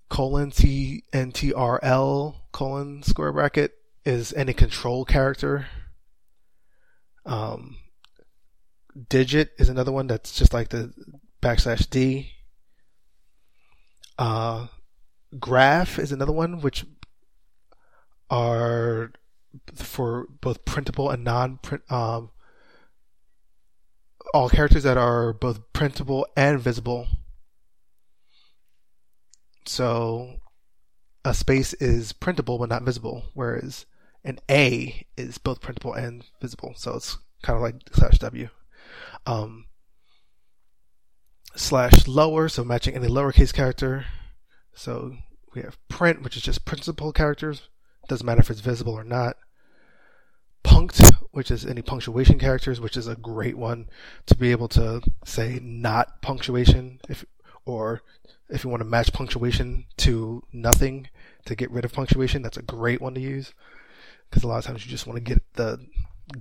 colon 0.08 0.50
C 0.50 1.04
N 1.12 1.30
T 1.30 1.52
R 1.52 1.78
L 1.82 2.48
colon 2.52 3.02
square 3.02 3.32
bracket 3.32 3.74
is 4.04 4.32
any 4.32 4.54
control 4.54 5.04
character. 5.04 5.66
Um, 7.26 7.76
digit 9.10 9.50
is 9.58 9.68
another 9.68 9.92
one 9.92 10.06
that's 10.06 10.32
just 10.32 10.54
like 10.54 10.70
the 10.70 10.94
backslash 11.42 11.90
D. 11.90 12.30
Uh, 14.18 14.68
graph 15.38 15.98
is 15.98 16.12
another 16.12 16.32
one 16.32 16.60
which 16.60 16.84
are 18.30 19.12
for 19.74 20.26
both 20.40 20.64
printable 20.64 21.10
and 21.10 21.24
non-print 21.24 21.82
um, 21.90 22.30
all 24.34 24.48
characters 24.48 24.82
that 24.82 24.96
are 24.96 25.32
both 25.32 25.60
printable 25.72 26.26
and 26.36 26.60
visible. 26.60 27.06
So 29.66 30.40
a 31.24 31.34
space 31.34 31.72
is 31.74 32.12
printable 32.12 32.58
but 32.58 32.68
not 32.68 32.82
visible, 32.82 33.24
whereas 33.34 33.86
an 34.24 34.38
A 34.50 35.06
is 35.16 35.38
both 35.38 35.60
printable 35.60 35.94
and 35.94 36.24
visible. 36.40 36.74
So 36.76 36.96
it's 36.96 37.16
kind 37.42 37.56
of 37.56 37.62
like 37.62 37.76
slash 37.92 38.18
W. 38.18 38.48
Um, 39.24 39.66
slash 41.54 42.06
lower, 42.06 42.48
so 42.48 42.64
matching 42.64 42.94
any 42.94 43.08
lowercase 43.08 43.52
character. 43.52 44.06
So 44.74 45.16
we 45.56 45.62
have 45.62 45.88
print, 45.88 46.22
which 46.22 46.36
is 46.36 46.42
just 46.42 46.64
principal 46.64 47.12
characters. 47.12 47.68
Doesn't 48.08 48.26
matter 48.26 48.40
if 48.40 48.50
it's 48.50 48.60
visible 48.60 48.92
or 48.92 49.04
not. 49.04 49.36
Punct, 50.62 51.00
which 51.32 51.50
is 51.50 51.64
any 51.64 51.82
punctuation 51.82 52.38
characters, 52.38 52.80
which 52.80 52.96
is 52.96 53.08
a 53.08 53.16
great 53.16 53.56
one 53.56 53.88
to 54.26 54.36
be 54.36 54.50
able 54.50 54.68
to 54.68 55.00
say 55.24 55.58
not 55.62 56.20
punctuation 56.22 57.00
if 57.08 57.24
or 57.64 58.02
if 58.48 58.62
you 58.62 58.70
want 58.70 58.80
to 58.80 58.88
match 58.88 59.12
punctuation 59.12 59.86
to 59.96 60.42
nothing 60.52 61.08
to 61.46 61.56
get 61.56 61.70
rid 61.70 61.84
of 61.84 61.92
punctuation, 61.92 62.42
that's 62.42 62.56
a 62.56 62.62
great 62.62 63.00
one 63.00 63.14
to 63.14 63.20
use 63.20 63.52
because 64.28 64.44
a 64.44 64.46
lot 64.46 64.58
of 64.58 64.64
times 64.64 64.84
you 64.84 64.90
just 64.90 65.06
want 65.06 65.16
to 65.16 65.20
get 65.20 65.42
the 65.54 65.84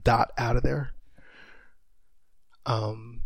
dot 0.04 0.32
out 0.38 0.56
of 0.56 0.64
there. 0.64 0.92
Um, 2.66 3.22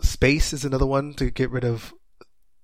space 0.00 0.52
is 0.52 0.64
another 0.64 0.86
one 0.86 1.14
to 1.14 1.30
get 1.30 1.50
rid 1.50 1.64
of 1.64 1.92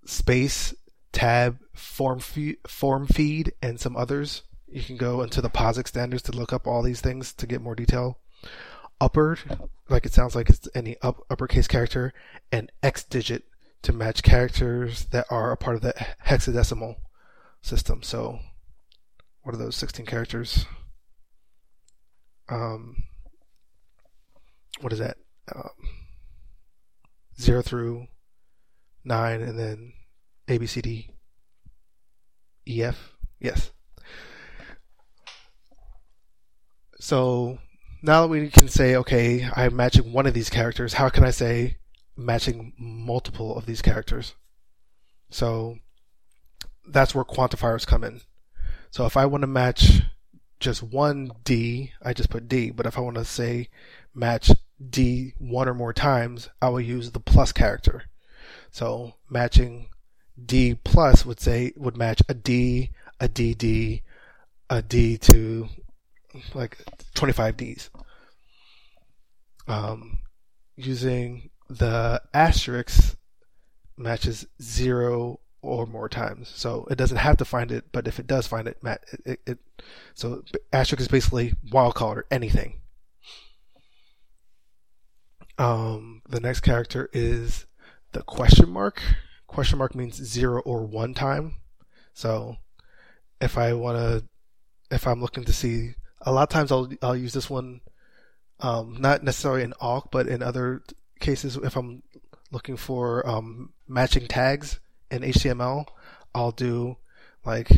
space, 0.07 0.75
tab, 1.13 1.59
form 1.75 2.21
feed, 2.21 2.59
form 2.67 3.07
feed, 3.07 3.53
and 3.63 3.81
some 3.81 3.97
others. 3.97 4.43
You 4.67 4.83
can 4.83 4.97
go 4.97 5.23
into 5.23 5.41
the 5.41 5.51
POSIX 5.51 5.89
standards 5.89 6.23
to 6.25 6.33
look 6.33 6.53
up 6.53 6.67
all 6.67 6.83
these 6.83 7.01
things 7.01 7.33
to 7.35 7.47
get 7.47 7.63
more 7.63 7.75
detail. 7.75 8.19
Upper, 9.01 9.39
like 9.89 10.07
it 10.07 10.13
sounds 10.13 10.35
like 10.35 10.49
it's 10.49 10.69
any 10.75 10.97
up, 11.03 11.21
uppercase 11.31 11.69
character, 11.69 12.13
and 12.51 12.73
X 12.83 13.05
digit 13.05 13.45
to 13.83 13.93
match 13.93 14.23
characters 14.23 15.07
that 15.07 15.27
are 15.31 15.53
a 15.53 15.57
part 15.57 15.77
of 15.77 15.83
the 15.83 15.95
hexadecimal 16.27 16.97
system. 17.61 18.03
So, 18.03 18.39
what 19.43 19.55
are 19.55 19.59
those 19.59 19.77
16 19.77 20.07
characters? 20.07 20.67
Um, 22.49 23.05
what 24.81 24.93
is 24.93 24.99
that? 24.99 25.19
Um, 25.55 25.71
0 27.39 27.63
through 27.63 28.07
9, 29.07 29.43
and 29.43 29.59
then 29.59 29.93
A, 30.49 30.59
B, 30.59 30.67
C, 30.67 30.81
D, 30.83 31.11
E, 32.69 32.83
F? 32.83 33.13
Yes. 33.41 33.71
So, 36.99 37.59
now 38.03 38.23
that 38.23 38.29
we 38.29 38.49
can 38.51 38.69
say, 38.69 38.97
okay, 38.97 39.49
I'm 39.55 39.77
matching 39.77 40.13
one 40.13 40.27
of 40.27 40.35
these 40.35 40.51
characters, 40.51 40.95
how 40.95 41.09
can 41.09 41.25
I 41.25 41.31
say 41.31 41.77
matching 42.17 42.73
multiple 42.79 43.57
of 43.57 43.67
these 43.67 43.83
characters. 43.83 44.35
So 45.31 45.79
that's 46.89 47.15
where 47.15 47.25
quantifiers 47.25 47.87
come 47.87 48.05
in. 48.05 48.23
So 48.91 49.05
if 49.07 49.17
I 49.17 49.27
want 49.27 49.43
to 49.43 49.49
match 49.49 50.03
just 50.59 50.83
one 50.83 51.31
D, 51.45 51.93
I 52.03 52.15
just 52.15 52.31
put 52.31 52.49
D. 52.49 52.71
But 52.71 52.87
if 52.87 52.97
I 52.97 53.03
want 53.03 53.17
to 53.17 53.25
say 53.25 53.69
match 54.15 54.51
D 54.91 55.35
one 55.39 55.69
or 55.69 55.75
more 55.75 55.93
times, 55.93 56.49
I 56.63 56.71
will 56.71 56.81
use 56.81 57.11
the 57.11 57.21
plus 57.21 57.53
character. 57.53 58.05
So 58.71 59.15
matching 59.31 59.89
D 60.45 60.75
plus 60.75 61.25
would 61.25 61.41
say 61.41 61.73
would 61.77 61.97
match 61.97 62.23
a 62.29 62.35
D, 62.35 62.91
a 63.21 63.29
DD, 63.29 64.03
a 64.69 64.83
D 64.83 65.17
to 65.19 65.69
like 66.55 66.79
25 67.15 67.57
Ds. 67.57 67.91
Um, 69.69 70.19
using 70.77 71.51
the 71.69 72.23
asterisk 72.33 73.17
matches 73.97 74.47
zero 74.61 75.41
or 75.63 75.87
more 75.87 76.09
times. 76.09 76.53
So 76.55 76.87
it 76.91 76.97
doesn't 76.97 77.17
have 77.17 77.39
to 77.39 77.45
find 77.45 77.73
it, 77.73 77.87
but 77.93 78.07
if 78.07 78.19
it 78.19 78.27
does 78.27 78.47
find 78.47 78.69
it, 78.69 78.79
it, 79.25 79.41
it, 79.47 79.59
so 80.15 80.43
asterisk 80.73 81.01
is 81.01 81.09
basically 81.09 81.55
wildcard 81.71 82.17
or 82.17 82.27
anything. 82.31 82.81
Um, 85.59 86.23
the 86.29 86.41
next 86.41 86.61
character 86.61 87.09
is 87.13 87.67
the 88.13 88.23
question 88.23 88.71
mark. 88.71 89.03
Question 89.47 89.79
mark 89.79 89.95
means 89.95 90.17
zero 90.17 90.61
or 90.63 90.85
one 90.85 91.15
time. 91.15 91.57
So 92.15 92.57
if 93.41 93.59
I 93.59 93.73
want 93.73 93.99
to, 93.99 94.25
if 94.95 95.07
I'm 95.07 95.21
looking 95.21 95.45
to 95.45 95.53
see, 95.53 95.95
a 96.23 96.33
lot 96.33 96.45
of 96.45 96.49
times 96.49 96.73
I'll 96.73 96.91
I'll 97.03 97.17
use 97.17 97.33
this 97.33 97.51
one, 97.51 97.81
um, 98.61 98.97
not 98.99 99.23
necessarily 99.23 99.63
in 99.63 99.75
awk, 99.81 100.11
but 100.11 100.27
in 100.27 100.43
other 100.43 100.83
cases, 101.21 101.57
if 101.57 101.77
I'm 101.77 102.03
looking 102.51 102.77
for 102.77 103.27
um, 103.29 103.73
matching 103.87 104.27
tags 104.27 104.81
in 105.11 105.23
HTML, 105.23 105.87
I'll 106.35 106.53
do 106.53 106.97
like 107.45 107.71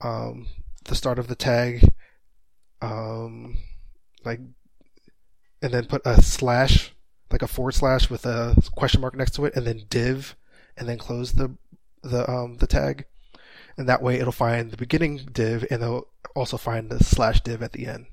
um, 0.00 0.46
the 0.84 0.94
start 0.94 1.18
of 1.18 1.28
the 1.28 1.34
tag, 1.34 1.88
um, 2.80 3.56
like, 4.24 4.40
and 5.62 5.72
then 5.72 5.86
put 5.86 6.02
a 6.04 6.22
slash, 6.22 6.92
like 7.30 7.42
a 7.42 7.48
forward 7.48 7.74
slash 7.74 8.08
with 8.08 8.24
a 8.26 8.56
question 8.76 9.00
mark 9.00 9.16
next 9.16 9.34
to 9.34 9.44
it, 9.44 9.56
and 9.56 9.66
then 9.66 9.82
div, 9.88 10.36
and 10.76 10.88
then 10.88 10.98
close 10.98 11.32
the 11.32 11.56
the 12.02 12.28
um, 12.30 12.56
the 12.58 12.66
tag, 12.66 13.06
and 13.76 13.88
that 13.88 14.02
way 14.02 14.18
it'll 14.18 14.32
find 14.32 14.70
the 14.70 14.76
beginning 14.76 15.28
div, 15.32 15.64
and 15.70 15.82
it'll 15.82 16.08
also 16.34 16.56
find 16.56 16.90
the 16.90 17.02
slash 17.02 17.40
div 17.40 17.62
at 17.62 17.72
the 17.72 17.86
end. 17.86 18.06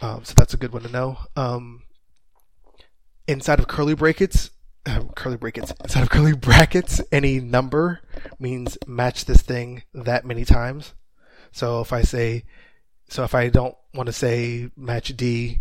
Um, 0.00 0.24
so 0.24 0.34
that's 0.36 0.54
a 0.54 0.58
good 0.58 0.72
one 0.72 0.82
to 0.82 0.88
know. 0.90 1.18
Um, 1.36 1.82
inside 3.26 3.58
of 3.58 3.68
curly 3.68 3.94
brackets, 3.94 4.50
uh, 4.84 5.04
curly 5.14 5.36
brackets, 5.36 5.72
inside 5.82 6.02
of 6.02 6.10
curly 6.10 6.34
brackets, 6.34 7.00
any 7.10 7.40
number 7.40 8.00
means 8.38 8.78
match 8.86 9.24
this 9.24 9.42
thing 9.42 9.82
that 9.94 10.24
many 10.24 10.44
times. 10.44 10.94
So 11.52 11.80
if 11.80 11.92
I 11.92 12.02
say, 12.02 12.44
so 13.08 13.24
if 13.24 13.34
I 13.34 13.48
don't 13.48 13.74
want 13.94 14.08
to 14.08 14.12
say 14.12 14.70
match 14.76 15.16
D 15.16 15.60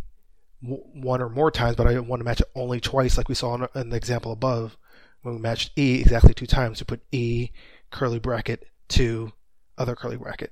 one 0.66 1.22
or 1.22 1.30
more 1.30 1.52
times, 1.52 1.76
but 1.76 1.88
I 1.88 2.00
want 2.00 2.20
to 2.20 2.26
match 2.26 2.42
it 2.42 2.50
only 2.56 2.80
twice, 2.80 3.18
like 3.18 3.30
we 3.30 3.36
saw 3.36 3.56
in, 3.76 3.90
the 3.90 3.98
example 3.98 4.32
above, 4.32 4.78
when 5.22 5.36
we 5.36 5.42
matched 5.42 5.72
E 5.78 6.02
exactly 6.02 6.34
two 6.34 6.46
times, 6.46 6.80
we 6.80 6.86
put 6.86 7.04
E 7.12 7.50
curly 7.92 8.20
bracket 8.20 8.68
to 8.90 9.32
other 9.78 9.96
curly 9.96 10.18
bracket. 10.18 10.52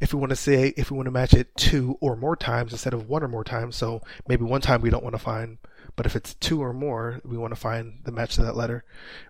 If 0.00 0.14
we 0.14 0.18
want 0.18 0.30
to 0.30 0.36
say, 0.36 0.72
if 0.76 0.90
we 0.90 0.96
want 0.96 1.06
to 1.06 1.12
match 1.12 1.34
it 1.34 1.54
two 1.56 1.98
or 2.00 2.16
more 2.16 2.34
times 2.34 2.72
instead 2.72 2.94
of 2.94 3.08
one 3.08 3.22
or 3.22 3.28
more 3.28 3.44
times, 3.44 3.76
so 3.76 4.00
maybe 4.26 4.44
one 4.44 4.62
time 4.62 4.80
we 4.80 4.90
don't 4.90 5.04
want 5.04 5.14
to 5.14 5.18
find 5.18 5.58
but 5.96 6.06
if 6.06 6.16
it's 6.16 6.34
two 6.34 6.62
or 6.62 6.72
more, 6.72 7.20
we 7.24 7.36
want 7.36 7.52
to 7.52 7.60
find 7.60 8.00
the 8.04 8.12
match 8.12 8.36
to 8.36 8.42
that 8.42 8.56
letter. 8.56 8.84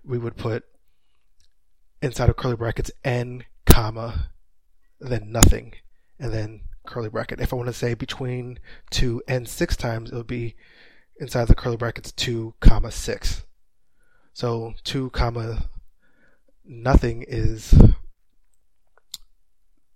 We 0.04 0.18
would 0.18 0.36
put 0.36 0.64
inside 2.02 2.28
of 2.28 2.36
curly 2.36 2.56
brackets 2.56 2.90
n 3.04 3.44
comma 3.66 4.30
then 5.00 5.30
nothing 5.30 5.74
and 6.18 6.32
then 6.32 6.60
curly 6.90 7.08
bracket. 7.08 7.40
If 7.40 7.52
I 7.52 7.56
want 7.56 7.68
to 7.68 7.72
say 7.72 7.94
between 7.94 8.58
two 8.90 9.22
and 9.26 9.48
six 9.48 9.76
times, 9.76 10.10
it 10.10 10.16
would 10.16 10.26
be 10.26 10.56
inside 11.18 11.48
the 11.48 11.54
curly 11.54 11.76
brackets 11.76 12.12
two 12.12 12.54
comma 12.60 12.90
six. 12.90 13.44
So 14.32 14.74
two 14.84 15.10
comma 15.10 15.68
nothing 16.64 17.24
is 17.26 17.74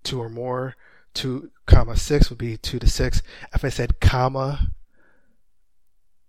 two 0.03 0.21
or 0.21 0.29
more. 0.29 0.77
Two 1.13 1.51
comma 1.67 1.97
six 1.97 2.31
would 2.31 2.39
be 2.39 2.57
two 2.57 2.79
to 2.79 2.89
six. 2.89 3.23
If 3.55 3.65
I 3.65 3.69
said 3.69 4.01
comma 4.01 4.71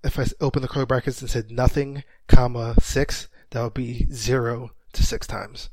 if 0.06 0.20
I 0.20 0.26
open 0.40 0.62
the 0.62 0.68
curly 0.68 0.86
brackets 0.86 1.20
and 1.22 1.30
said 1.30 1.50
nothing, 1.50 2.04
comma, 2.28 2.76
six, 2.80 3.28
that 3.50 3.64
would 3.64 3.74
be 3.74 4.06
zero 4.12 4.70
to 4.94 5.04
six 5.04 5.26
times. 5.26 5.70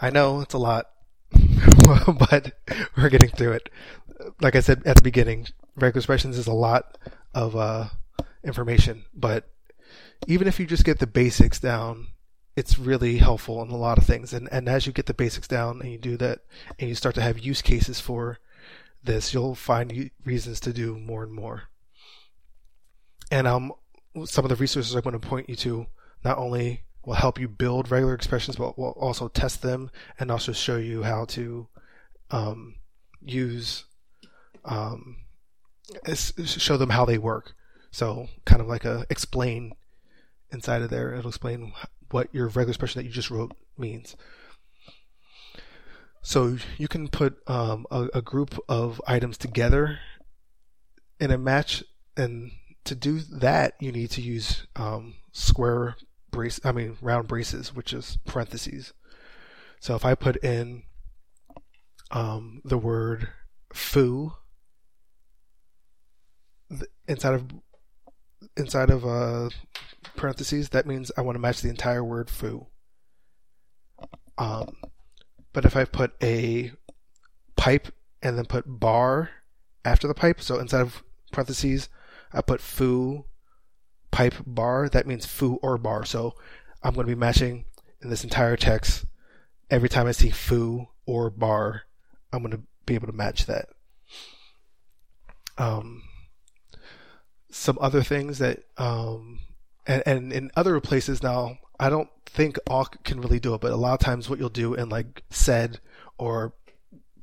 I 0.00 0.08
know 0.08 0.40
it's 0.40 0.54
a 0.54 0.58
lot, 0.58 0.86
but 2.28 2.52
we're 2.96 3.08
getting 3.08 3.30
through 3.30 3.52
it. 3.52 3.70
Like 4.40 4.56
I 4.56 4.60
said 4.60 4.82
at 4.84 4.96
the 4.96 5.02
beginning, 5.02 5.48
regular 5.76 6.00
expressions 6.00 6.38
is 6.38 6.46
a 6.46 6.52
lot 6.52 6.98
of 7.34 7.56
uh, 7.56 7.88
information, 8.44 9.04
but 9.14 9.48
even 10.26 10.46
if 10.46 10.60
you 10.60 10.66
just 10.66 10.84
get 10.84 10.98
the 10.98 11.06
basics 11.06 11.58
down, 11.58 12.08
it's 12.54 12.78
really 12.78 13.18
helpful 13.18 13.62
in 13.62 13.70
a 13.70 13.76
lot 13.76 13.98
of 13.98 14.04
things. 14.04 14.32
And, 14.32 14.48
and 14.52 14.68
as 14.68 14.86
you 14.86 14.92
get 14.92 15.06
the 15.06 15.14
basics 15.14 15.48
down 15.48 15.80
and 15.80 15.90
you 15.90 15.98
do 15.98 16.16
that 16.18 16.40
and 16.78 16.88
you 16.88 16.94
start 16.94 17.14
to 17.16 17.22
have 17.22 17.38
use 17.38 17.62
cases 17.62 17.98
for 17.98 18.38
this, 19.02 19.34
you'll 19.34 19.54
find 19.54 20.10
reasons 20.24 20.60
to 20.60 20.72
do 20.72 20.98
more 20.98 21.24
and 21.24 21.32
more 21.32 21.64
and 23.32 23.46
um, 23.46 23.72
some 24.26 24.44
of 24.44 24.50
the 24.50 24.56
resources 24.56 24.94
I'm 24.94 25.00
going 25.00 25.18
to 25.18 25.26
point 25.26 25.48
you 25.48 25.56
to 25.56 25.86
not 26.22 26.36
only 26.36 26.82
will 27.04 27.14
help 27.14 27.38
you 27.38 27.48
build 27.48 27.90
regular 27.90 28.14
expressions, 28.14 28.56
but 28.56 28.78
will 28.78 28.90
also 28.90 29.28
test 29.28 29.62
them 29.62 29.90
and 30.18 30.30
also 30.30 30.52
show 30.52 30.76
you 30.76 31.02
how 31.02 31.24
to 31.26 31.68
um, 32.30 32.76
use 33.20 33.84
um, 34.64 35.16
show 36.44 36.76
them 36.76 36.90
how 36.90 37.04
they 37.04 37.18
work. 37.18 37.54
So 37.90 38.28
kind 38.44 38.60
of 38.60 38.68
like 38.68 38.84
a 38.84 39.04
explain 39.10 39.72
inside 40.50 40.82
of 40.82 40.90
there. 40.90 41.14
It'll 41.14 41.28
explain 41.28 41.72
what 42.10 42.28
your 42.32 42.46
regular 42.46 42.70
expression 42.70 43.00
that 43.00 43.06
you 43.06 43.12
just 43.12 43.30
wrote 43.30 43.52
means. 43.76 44.16
So 46.22 46.56
you 46.78 46.86
can 46.86 47.08
put 47.08 47.36
um, 47.48 47.86
a, 47.90 48.08
a, 48.14 48.22
group 48.22 48.56
of 48.68 49.02
items 49.08 49.36
together 49.36 49.98
in 51.18 51.32
a 51.32 51.38
match, 51.38 51.82
and 52.16 52.52
to 52.84 52.94
do 52.94 53.18
that, 53.18 53.74
you 53.80 53.90
need 53.90 54.10
to 54.12 54.22
use 54.22 54.66
um, 54.76 55.14
square 55.32 55.96
brace. 56.32 56.58
I 56.64 56.72
mean 56.72 56.96
round 57.00 57.28
braces, 57.28 57.72
which 57.74 57.92
is 57.92 58.18
parentheses. 58.26 58.92
So 59.78 59.94
if 59.94 60.04
I 60.04 60.16
put 60.16 60.36
in 60.42 60.82
um, 62.10 62.60
the 62.64 62.78
word 62.78 63.28
foo 63.72 64.32
inside 67.06 67.34
of 67.34 67.46
inside 68.56 68.90
of 68.90 69.06
uh, 69.06 69.50
parentheses, 70.16 70.70
that 70.70 70.86
means 70.86 71.12
I 71.16 71.20
want 71.20 71.36
to 71.36 71.40
match 71.40 71.60
the 71.60 71.68
entire 71.68 72.04
word 72.04 72.28
foo. 72.28 72.66
Um, 74.38 74.76
but 75.52 75.64
if 75.64 75.76
I 75.76 75.84
put 75.84 76.12
a 76.22 76.72
pipe 77.56 77.88
and 78.22 78.36
then 78.36 78.46
put 78.46 78.64
bar 78.66 79.30
after 79.84 80.08
the 80.08 80.14
pipe, 80.14 80.40
so 80.40 80.58
inside 80.58 80.80
of 80.80 81.02
parentheses, 81.30 81.88
I 82.32 82.40
put 82.40 82.60
foo 82.60 83.26
pipe 84.12 84.34
bar, 84.46 84.88
that 84.90 85.06
means 85.08 85.26
foo 85.26 85.58
or 85.62 85.76
bar. 85.76 86.04
So 86.04 86.36
I'm 86.82 86.94
going 86.94 87.06
to 87.06 87.14
be 87.14 87.18
matching 87.18 87.64
in 88.00 88.10
this 88.10 88.22
entire 88.22 88.56
text. 88.56 89.04
Every 89.70 89.88
time 89.88 90.06
I 90.06 90.12
see 90.12 90.30
foo 90.30 90.86
or 91.06 91.30
bar, 91.30 91.82
I'm 92.32 92.42
going 92.42 92.52
to 92.52 92.62
be 92.86 92.94
able 92.94 93.08
to 93.08 93.12
match 93.12 93.46
that. 93.46 93.70
Um, 95.58 96.02
some 97.50 97.78
other 97.80 98.02
things 98.02 98.38
that, 98.38 98.64
um, 98.78 99.40
and, 99.86 100.02
and 100.06 100.32
in 100.32 100.50
other 100.56 100.78
places 100.80 101.22
now, 101.22 101.58
I 101.80 101.90
don't 101.90 102.08
think 102.26 102.58
awk 102.68 103.02
can 103.04 103.20
really 103.20 103.40
do 103.40 103.54
it, 103.54 103.60
but 103.60 103.72
a 103.72 103.76
lot 103.76 103.94
of 103.94 104.00
times 104.00 104.30
what 104.30 104.38
you'll 104.38 104.48
do 104.48 104.74
in 104.74 104.88
like 104.88 105.24
sed 105.30 105.80
or 106.18 106.52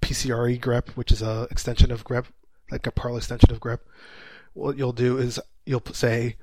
PCRE 0.01 0.59
grep, 0.59 0.89
which 0.89 1.11
is 1.11 1.21
a 1.21 1.47
extension 1.51 1.91
of 1.91 2.03
grep, 2.03 2.25
like 2.71 2.85
a 2.85 2.91
Perl 2.91 3.17
extension 3.17 3.51
of 3.51 3.59
grep, 3.59 3.79
what 4.53 4.77
you'll 4.77 4.91
do 4.91 5.17
is 5.17 5.39
you'll 5.65 5.83
say, 5.93 6.35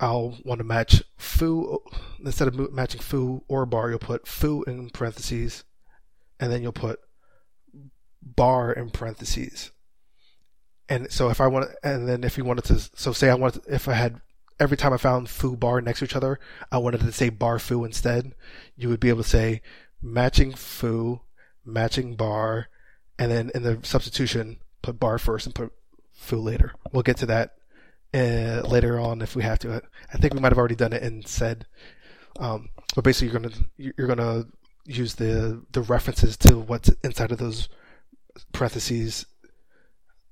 I'll 0.00 0.38
want 0.44 0.58
to 0.58 0.64
match 0.64 1.02
foo 1.16 1.80
instead 2.24 2.48
of 2.48 2.72
matching 2.72 3.00
foo 3.00 3.42
or 3.48 3.66
bar, 3.66 3.90
you'll 3.90 3.98
put 3.98 4.26
foo 4.26 4.62
in 4.64 4.90
parentheses, 4.90 5.64
and 6.38 6.52
then 6.52 6.62
you'll 6.62 6.72
put 6.72 7.00
bar 8.22 8.72
in 8.72 8.90
parentheses. 8.90 9.72
And 10.88 11.10
so 11.12 11.28
if 11.28 11.40
I 11.40 11.46
want, 11.48 11.70
and 11.82 12.08
then 12.08 12.24
if 12.24 12.38
you 12.38 12.44
wanted 12.44 12.64
to, 12.64 12.78
so 12.94 13.12
say 13.12 13.28
I 13.28 13.34
wanted, 13.34 13.62
if 13.68 13.88
I 13.88 13.94
had 13.94 14.20
every 14.60 14.76
time 14.76 14.92
I 14.92 14.96
found 14.96 15.28
foo 15.28 15.56
bar 15.56 15.80
next 15.80 15.98
to 15.98 16.04
each 16.04 16.16
other, 16.16 16.38
I 16.72 16.78
wanted 16.78 17.00
to 17.00 17.12
say 17.12 17.28
bar 17.28 17.58
foo 17.58 17.84
instead. 17.84 18.34
You 18.76 18.88
would 18.88 19.00
be 19.00 19.08
able 19.08 19.22
to 19.22 19.28
say 19.28 19.62
matching 20.00 20.52
foo, 20.54 21.20
matching 21.64 22.14
bar, 22.14 22.68
and 23.18 23.30
then 23.30 23.50
in 23.54 23.64
the 23.64 23.80
substitution, 23.82 24.58
put 24.80 25.00
bar 25.00 25.18
first 25.18 25.46
and 25.46 25.54
put 25.54 25.72
foo 26.12 26.38
later. 26.38 26.72
We'll 26.92 27.02
get 27.02 27.16
to 27.18 27.26
that 27.26 27.57
uh, 28.14 28.62
later 28.68 28.98
on 28.98 29.22
if 29.22 29.36
we 29.36 29.42
have 29.42 29.58
to. 29.60 29.82
I 30.12 30.18
think 30.18 30.34
we 30.34 30.40
might 30.40 30.52
have 30.52 30.58
already 30.58 30.74
done 30.74 30.92
it 30.92 31.02
and 31.02 31.26
said, 31.26 31.66
um, 32.38 32.70
but 32.94 33.04
basically 33.04 33.28
you're 33.28 33.40
gonna 33.40 33.54
you're 33.76 34.06
gonna 34.06 34.46
use 34.86 35.14
the 35.16 35.62
the 35.72 35.82
references 35.82 36.36
to 36.38 36.58
what's 36.58 36.88
inside 37.04 37.32
of 37.32 37.38
those 37.38 37.68
parentheses 38.52 39.26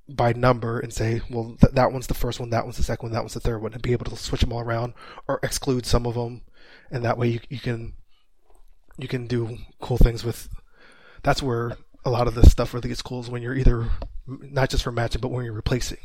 by 0.09 0.33
number 0.33 0.79
and 0.79 0.93
say, 0.93 1.21
well, 1.31 1.57
th- 1.61 1.75
that 1.75 1.93
one's 1.93 2.07
the 2.07 2.15
first 2.15 2.39
one, 2.39 2.51
that 2.51 2.65
one's 2.65 2.77
the 2.77 2.83
second 2.83 3.09
one, 3.09 3.13
that 3.13 3.23
one's 3.23 3.35
the 3.35 3.41
third 3.41 3.61
one, 3.61 3.73
and 3.73 3.83
be 3.83 3.93
able 3.93 4.05
to 4.07 4.17
switch 4.17 4.41
them 4.41 4.53
all 4.53 4.61
around 4.61 4.95
or 5.27 5.41
exclude 5.43 5.85
some 5.85 6.07
of 6.07 6.15
them, 6.15 6.43
and 6.91 7.05
that 7.05 7.19
way 7.19 7.29
you 7.29 7.41
you 7.49 7.61
can 7.61 7.95
you 8.99 9.09
can 9.09 9.27
do 9.27 9.59
cool 9.81 9.99
things 9.99 10.25
with. 10.25 10.49
That's 11.23 11.43
where 11.43 11.77
a 12.05 12.11
lot 12.11 12.29
of 12.29 12.35
this 12.35 12.53
stuff 12.53 12.73
really 12.73 12.89
gets 12.89 13.03
cool 13.03 13.21
is 13.21 13.29
when 13.29 13.43
you're 13.43 13.57
either 13.57 13.91
not 14.27 14.71
just 14.71 14.85
for 14.85 14.93
matching, 14.93 15.21
but 15.21 15.31
when 15.31 15.45
you're 15.45 15.53
replacing, 15.53 15.99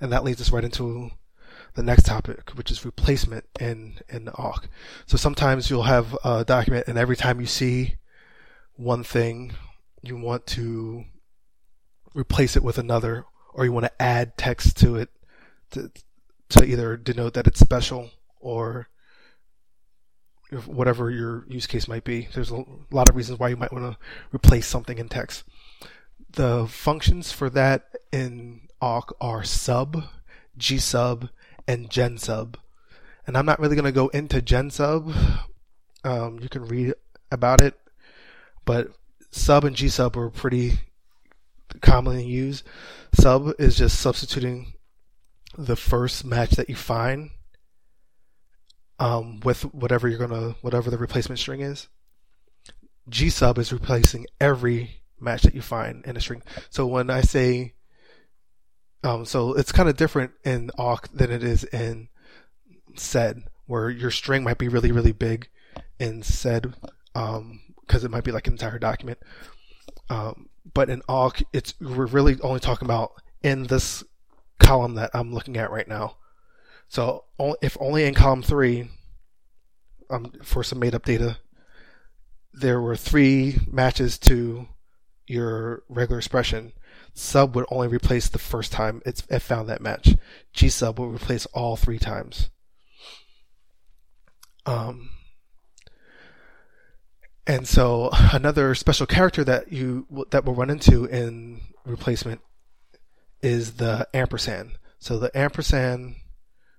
and 0.00 0.12
that 0.12 0.24
leads 0.24 0.40
us 0.40 0.50
right 0.50 0.64
into 0.64 1.10
the 1.74 1.82
next 1.82 2.06
topic, 2.06 2.50
which 2.50 2.70
is 2.70 2.84
replacement 2.84 3.44
in 3.60 3.98
in 4.08 4.28
awk. 4.30 4.68
So 5.06 5.16
sometimes 5.16 5.70
you'll 5.70 5.84
have 5.84 6.16
a 6.24 6.44
document, 6.44 6.88
and 6.88 6.98
every 6.98 7.16
time 7.16 7.40
you 7.40 7.46
see 7.46 7.96
one 8.74 9.04
thing, 9.04 9.52
you 10.02 10.16
want 10.16 10.46
to 10.48 11.04
replace 12.14 12.56
it 12.56 12.62
with 12.62 12.78
another, 12.78 13.24
or 13.54 13.64
you 13.64 13.72
want 13.72 13.86
to 13.86 14.02
add 14.02 14.36
text 14.36 14.76
to 14.78 14.96
it 14.96 15.10
to 15.70 15.90
to 16.50 16.64
either 16.64 16.96
denote 16.96 17.34
that 17.34 17.46
it's 17.46 17.60
special 17.60 18.10
or 18.40 18.88
whatever 20.64 21.10
your 21.10 21.44
use 21.48 21.66
case 21.66 21.86
might 21.86 22.04
be. 22.04 22.28
There's 22.32 22.50
a 22.50 22.64
lot 22.90 23.08
of 23.08 23.16
reasons 23.16 23.38
why 23.38 23.48
you 23.48 23.56
might 23.56 23.72
want 23.72 23.92
to 23.92 23.98
replace 24.34 24.66
something 24.66 24.98
in 24.98 25.08
text. 25.08 25.44
The 26.32 26.66
functions 26.66 27.32
for 27.32 27.50
that 27.50 27.88
in 28.12 28.67
awk 28.80 29.16
are 29.20 29.44
sub, 29.44 30.04
gsub, 30.58 31.30
and 31.66 31.90
gen 31.90 32.18
sub. 32.18 32.56
And 33.26 33.36
I'm 33.36 33.46
not 33.46 33.60
really 33.60 33.76
going 33.76 33.84
to 33.84 33.92
go 33.92 34.08
into 34.08 34.40
gensub. 34.40 35.14
Um, 36.04 36.38
you 36.40 36.48
can 36.48 36.66
read 36.66 36.94
about 37.30 37.60
it, 37.60 37.78
but 38.64 38.88
sub 39.30 39.64
and 39.64 39.76
G 39.76 39.88
sub 39.88 40.16
are 40.16 40.30
pretty 40.30 40.78
commonly 41.80 42.24
used. 42.24 42.64
Sub 43.12 43.52
is 43.58 43.76
just 43.76 44.00
substituting 44.00 44.72
the 45.56 45.76
first 45.76 46.24
match 46.24 46.50
that 46.50 46.68
you 46.68 46.76
find 46.76 47.30
um, 48.98 49.40
with 49.40 49.62
whatever 49.74 50.08
you're 50.08 50.18
gonna 50.18 50.54
whatever 50.62 50.90
the 50.90 50.98
replacement 50.98 51.38
string 51.38 51.60
is. 51.60 51.88
G 53.08 53.30
sub 53.30 53.58
is 53.58 53.72
replacing 53.72 54.26
every 54.40 55.02
match 55.20 55.42
that 55.42 55.54
you 55.54 55.62
find 55.62 56.04
in 56.06 56.16
a 56.16 56.20
string. 56.20 56.42
So 56.70 56.86
when 56.86 57.10
I 57.10 57.22
say 57.22 57.74
um, 59.02 59.24
so 59.24 59.54
it's 59.54 59.72
kind 59.72 59.88
of 59.88 59.96
different 59.96 60.32
in 60.44 60.70
awk 60.78 61.08
than 61.12 61.30
it 61.30 61.42
is 61.42 61.64
in 61.64 62.08
sed, 62.96 63.44
where 63.66 63.90
your 63.90 64.10
string 64.10 64.42
might 64.42 64.58
be 64.58 64.68
really 64.68 64.92
really 64.92 65.12
big 65.12 65.48
in 65.98 66.22
sed 66.22 66.74
because 67.12 67.36
um, 67.36 67.60
it 67.90 68.10
might 68.10 68.24
be 68.24 68.32
like 68.32 68.46
an 68.46 68.54
entire 68.54 68.78
document. 68.78 69.18
Um, 70.10 70.48
but 70.74 70.90
in 70.90 71.02
awk, 71.08 71.42
it's 71.52 71.74
we're 71.80 72.06
really 72.06 72.40
only 72.40 72.60
talking 72.60 72.86
about 72.86 73.12
in 73.42 73.64
this 73.64 74.04
column 74.58 74.94
that 74.94 75.10
I'm 75.14 75.32
looking 75.32 75.56
at 75.56 75.70
right 75.70 75.88
now. 75.88 76.16
So 76.88 77.24
if 77.62 77.76
only 77.80 78.04
in 78.04 78.14
column 78.14 78.42
three, 78.42 78.88
um, 80.10 80.32
for 80.42 80.62
some 80.64 80.78
made 80.78 80.94
up 80.94 81.04
data, 81.04 81.38
there 82.52 82.80
were 82.80 82.96
three 82.96 83.58
matches 83.70 84.18
to 84.18 84.68
your 85.26 85.82
regular 85.88 86.18
expression, 86.18 86.72
sub 87.18 87.54
would 87.54 87.66
only 87.70 87.88
replace 87.88 88.28
the 88.28 88.38
first 88.38 88.72
time 88.72 89.02
it 89.04 89.22
found 89.40 89.68
that 89.68 89.82
match. 89.82 90.14
G 90.52 90.68
sub 90.68 90.98
will 90.98 91.08
replace 91.08 91.46
all 91.46 91.76
three 91.76 91.98
times. 91.98 92.50
Um, 94.66 95.10
and 97.46 97.66
so 97.66 98.10
another 98.12 98.74
special 98.74 99.06
character 99.06 99.42
that 99.44 99.72
you 99.72 100.06
that 100.30 100.44
we'll 100.44 100.54
run 100.54 100.70
into 100.70 101.06
in 101.06 101.60
replacement 101.84 102.40
is 103.42 103.74
the 103.74 104.06
ampersand. 104.12 104.72
So 104.98 105.18
the 105.18 105.36
ampersand, 105.36 106.16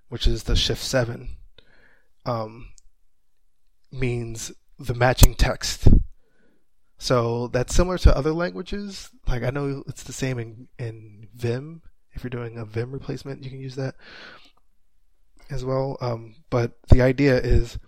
which 0.08 0.26
is 0.26 0.44
the 0.44 0.56
shift 0.56 0.82
seven, 0.82 1.36
um, 2.24 2.68
means 3.90 4.52
the 4.78 4.94
matching 4.94 5.34
text. 5.34 5.88
So 7.00 7.48
that's 7.48 7.74
similar 7.74 7.96
to 7.98 8.14
other 8.14 8.32
languages. 8.32 9.10
Like 9.26 9.42
I 9.42 9.48
know 9.48 9.82
it's 9.88 10.02
the 10.02 10.12
same 10.12 10.38
in, 10.38 10.68
in 10.78 11.28
Vim. 11.34 11.80
If 12.12 12.22
you're 12.22 12.30
doing 12.30 12.58
a 12.58 12.66
Vim 12.66 12.92
replacement, 12.92 13.42
you 13.42 13.48
can 13.48 13.58
use 13.58 13.74
that 13.76 13.94
as 15.48 15.64
well. 15.64 15.96
Um, 16.02 16.34
but 16.50 16.72
the 16.90 17.00
idea 17.00 17.38
is 17.38 17.78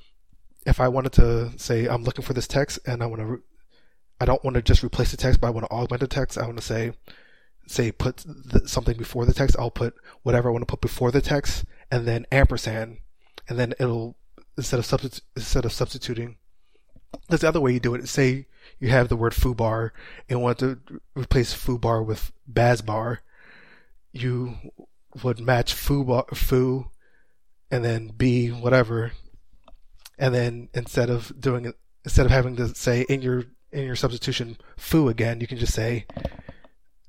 if 0.64 0.80
I 0.80 0.88
wanted 0.88 1.12
to 1.12 1.52
say 1.58 1.86
I'm 1.86 2.04
looking 2.04 2.24
for 2.24 2.32
this 2.32 2.48
text 2.48 2.78
and 2.86 3.02
I 3.02 3.06
want 3.06 3.20
to, 3.20 3.26
re- 3.26 3.38
I 4.18 4.24
don't 4.24 4.42
want 4.44 4.54
to 4.54 4.62
just 4.62 4.82
replace 4.82 5.10
the 5.10 5.18
text, 5.18 5.42
but 5.42 5.48
I 5.48 5.50
want 5.50 5.66
to 5.66 5.72
augment 5.72 6.00
the 6.00 6.06
text. 6.06 6.38
I 6.38 6.46
want 6.46 6.56
to 6.56 6.64
say, 6.64 6.92
say 7.66 7.92
put 7.92 8.24
something 8.64 8.96
before 8.96 9.26
the 9.26 9.34
text. 9.34 9.56
I'll 9.58 9.70
put 9.70 9.94
whatever 10.22 10.48
I 10.48 10.52
want 10.52 10.62
to 10.62 10.70
put 10.70 10.80
before 10.80 11.10
the 11.10 11.20
text, 11.20 11.66
and 11.90 12.08
then 12.08 12.24
ampersand, 12.32 12.96
and 13.46 13.58
then 13.58 13.74
it'll 13.78 14.16
instead 14.56 14.78
of 14.78 14.86
substitu- 14.86 15.20
instead 15.36 15.66
of 15.66 15.72
substituting. 15.72 16.38
That's 17.28 17.42
the 17.42 17.48
other 17.48 17.60
way 17.60 17.72
you 17.72 17.80
do 17.80 17.94
it. 17.94 18.08
Say 18.08 18.46
you 18.78 18.88
have 18.88 19.08
the 19.08 19.16
word 19.16 19.32
foobar 19.32 19.90
and 20.28 20.42
want 20.42 20.58
to 20.58 20.78
replace 21.14 21.54
foobar 21.54 22.04
with 22.04 22.32
bazbar. 22.50 23.18
You 24.12 24.56
would 25.22 25.40
match 25.40 25.74
foo 25.74 26.24
foo 26.34 26.90
and 27.70 27.84
then 27.84 28.12
b 28.16 28.48
whatever 28.48 29.12
and 30.18 30.34
then 30.34 30.68
instead 30.74 31.10
of 31.10 31.32
doing 31.40 31.64
it, 31.64 31.76
instead 32.04 32.26
of 32.26 32.32
having 32.32 32.56
to 32.56 32.74
say 32.74 33.02
in 33.08 33.22
your 33.22 33.44
in 33.72 33.84
your 33.84 33.96
substitution 33.96 34.56
foo 34.76 35.08
again, 35.08 35.40
you 35.40 35.46
can 35.46 35.58
just 35.58 35.74
say 35.74 36.06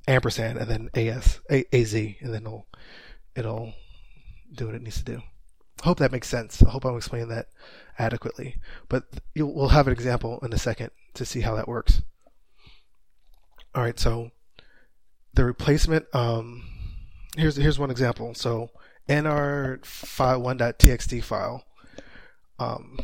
ampersand 0.07 0.57
and 0.57 0.69
then 0.69 0.89
as 0.95 1.39
a, 1.51 1.63
az 1.75 1.93
and 1.93 2.33
then 2.33 2.41
it'll 2.41 2.65
it'll 3.35 3.73
do 4.53 4.65
what 4.65 4.75
it 4.75 4.81
needs 4.81 4.97
to 4.97 5.03
do. 5.03 5.21
Hope 5.83 5.99
that 5.99 6.11
makes 6.11 6.27
sense. 6.27 6.63
I 6.63 6.69
hope 6.69 6.85
I'm 6.85 6.97
explaining 6.97 7.29
that 7.29 7.47
adequately. 7.99 8.57
But 8.89 9.05
we'll 9.35 9.69
have 9.69 9.87
an 9.87 9.93
example 9.93 10.39
in 10.43 10.53
a 10.53 10.57
second 10.57 10.91
to 11.13 11.25
see 11.25 11.41
how 11.41 11.55
that 11.55 11.67
works. 11.67 12.01
All 13.75 13.83
right, 13.83 13.99
so 13.99 14.31
the 15.33 15.45
replacement. 15.45 16.05
Um, 16.13 16.63
here's 17.35 17.55
here's 17.55 17.79
one 17.79 17.91
example. 17.91 18.33
So 18.35 18.69
in 19.07 19.25
our 19.25 19.79
file 19.83 20.41
one.txt 20.41 21.23
file, 21.23 21.65
um, 22.59 22.97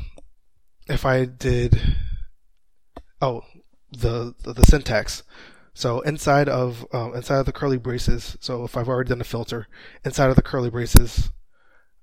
if 0.88 1.06
I 1.06 1.26
did, 1.26 1.82
oh, 3.22 3.42
the 3.92 4.36
the, 4.44 4.54
the 4.54 4.66
syntax. 4.66 5.24
So 5.74 6.02
inside 6.02 6.50
of 6.50 6.86
um, 6.94 7.16
inside 7.16 7.40
of 7.40 7.46
the 7.46 7.52
curly 7.52 7.78
braces. 7.78 8.38
So 8.40 8.64
if 8.64 8.78
I've 8.78 8.90
already 8.90 9.10
done 9.10 9.22
a 9.22 9.26
filter, 9.26 9.68
inside 10.04 10.30
of 10.30 10.36
the 10.36 10.42
curly 10.42 10.70
braces, 10.70 11.32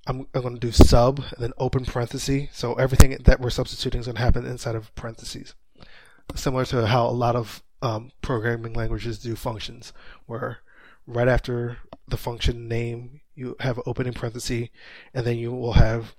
I'm, 0.06 0.26
I'm 0.34 0.42
going 0.42 0.54
to 0.54 0.60
do 0.60 0.72
sub 0.72 1.18
and 1.18 1.38
then 1.38 1.52
open 1.58 1.84
parenthesis. 1.84 2.48
So 2.52 2.74
everything 2.74 3.16
that 3.24 3.40
we're 3.40 3.50
substituting 3.50 4.00
is 4.00 4.06
going 4.06 4.16
to 4.16 4.22
happen 4.22 4.46
inside 4.46 4.74
of 4.74 4.94
parentheses. 4.94 5.54
Similar 6.34 6.64
to 6.66 6.86
how 6.86 7.06
a 7.06 7.10
lot 7.10 7.36
of 7.36 7.62
um, 7.82 8.10
programming 8.22 8.72
languages 8.72 9.18
do 9.18 9.36
functions, 9.36 9.92
where 10.26 10.58
right 11.06 11.28
after 11.28 11.78
the 12.08 12.16
function 12.16 12.68
name, 12.68 13.20
you 13.34 13.56
have 13.60 13.78
an 13.78 13.84
opening 13.86 14.12
parenthesis, 14.12 14.68
and 15.12 15.26
then 15.26 15.36
you 15.36 15.52
will 15.52 15.74
have 15.74 16.14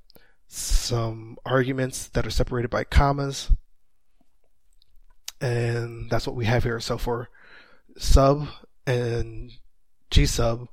some 0.47 1.37
arguments 1.45 2.07
that 2.09 2.25
are 2.25 2.31
separated 2.31 2.69
by 2.69 2.83
commas. 2.83 3.51
And 5.41 6.09
that's 6.09 6.25
what 6.25 6.35
we 6.35 6.45
have 6.45 6.63
here. 6.63 6.79
So 6.79 6.97
for 6.97 7.29
sub 7.97 8.47
and 8.85 9.51
G 10.09 10.25
sub, 10.25 10.67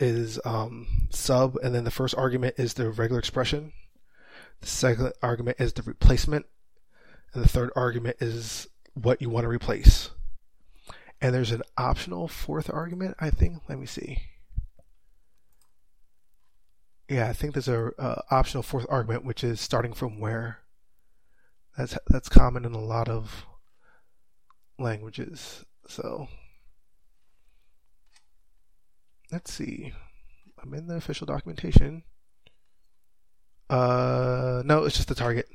is 0.00 0.40
um, 0.44 0.86
sub, 1.10 1.56
and 1.62 1.74
then 1.74 1.84
the 1.84 1.90
first 1.90 2.14
argument 2.16 2.54
is 2.58 2.74
the 2.74 2.90
regular 2.90 3.18
expression. 3.18 3.72
The 4.60 4.66
second 4.66 5.12
argument 5.22 5.58
is 5.60 5.72
the 5.72 5.82
replacement, 5.82 6.46
and 7.32 7.44
the 7.44 7.48
third 7.48 7.70
argument 7.76 8.16
is 8.20 8.66
what 8.94 9.22
you 9.22 9.30
want 9.30 9.44
to 9.44 9.48
replace. 9.48 10.10
And 11.20 11.34
there's 11.34 11.52
an 11.52 11.62
optional 11.76 12.28
fourth 12.28 12.70
argument, 12.72 13.16
I 13.20 13.30
think. 13.30 13.62
Let 13.68 13.78
me 13.78 13.86
see. 13.86 14.22
Yeah, 17.08 17.28
I 17.28 17.32
think 17.32 17.54
there's 17.54 17.68
a 17.68 17.92
uh, 17.98 18.22
optional 18.30 18.62
fourth 18.62 18.86
argument, 18.88 19.24
which 19.24 19.44
is 19.44 19.60
starting 19.60 19.92
from 19.92 20.18
where. 20.18 20.60
That's 21.76 21.98
that's 22.08 22.28
common 22.28 22.64
in 22.64 22.72
a 22.72 22.80
lot 22.80 23.08
of 23.08 23.46
languages. 24.78 25.64
So 25.86 26.28
let's 29.32 29.52
see. 29.52 29.92
I'm 30.62 30.74
in 30.74 30.86
the 30.86 30.96
official 30.96 31.26
documentation. 31.26 32.02
Uh, 33.68 34.62
no, 34.64 34.84
it's 34.84 34.96
just 34.96 35.08
the 35.08 35.14
target. 35.14 35.48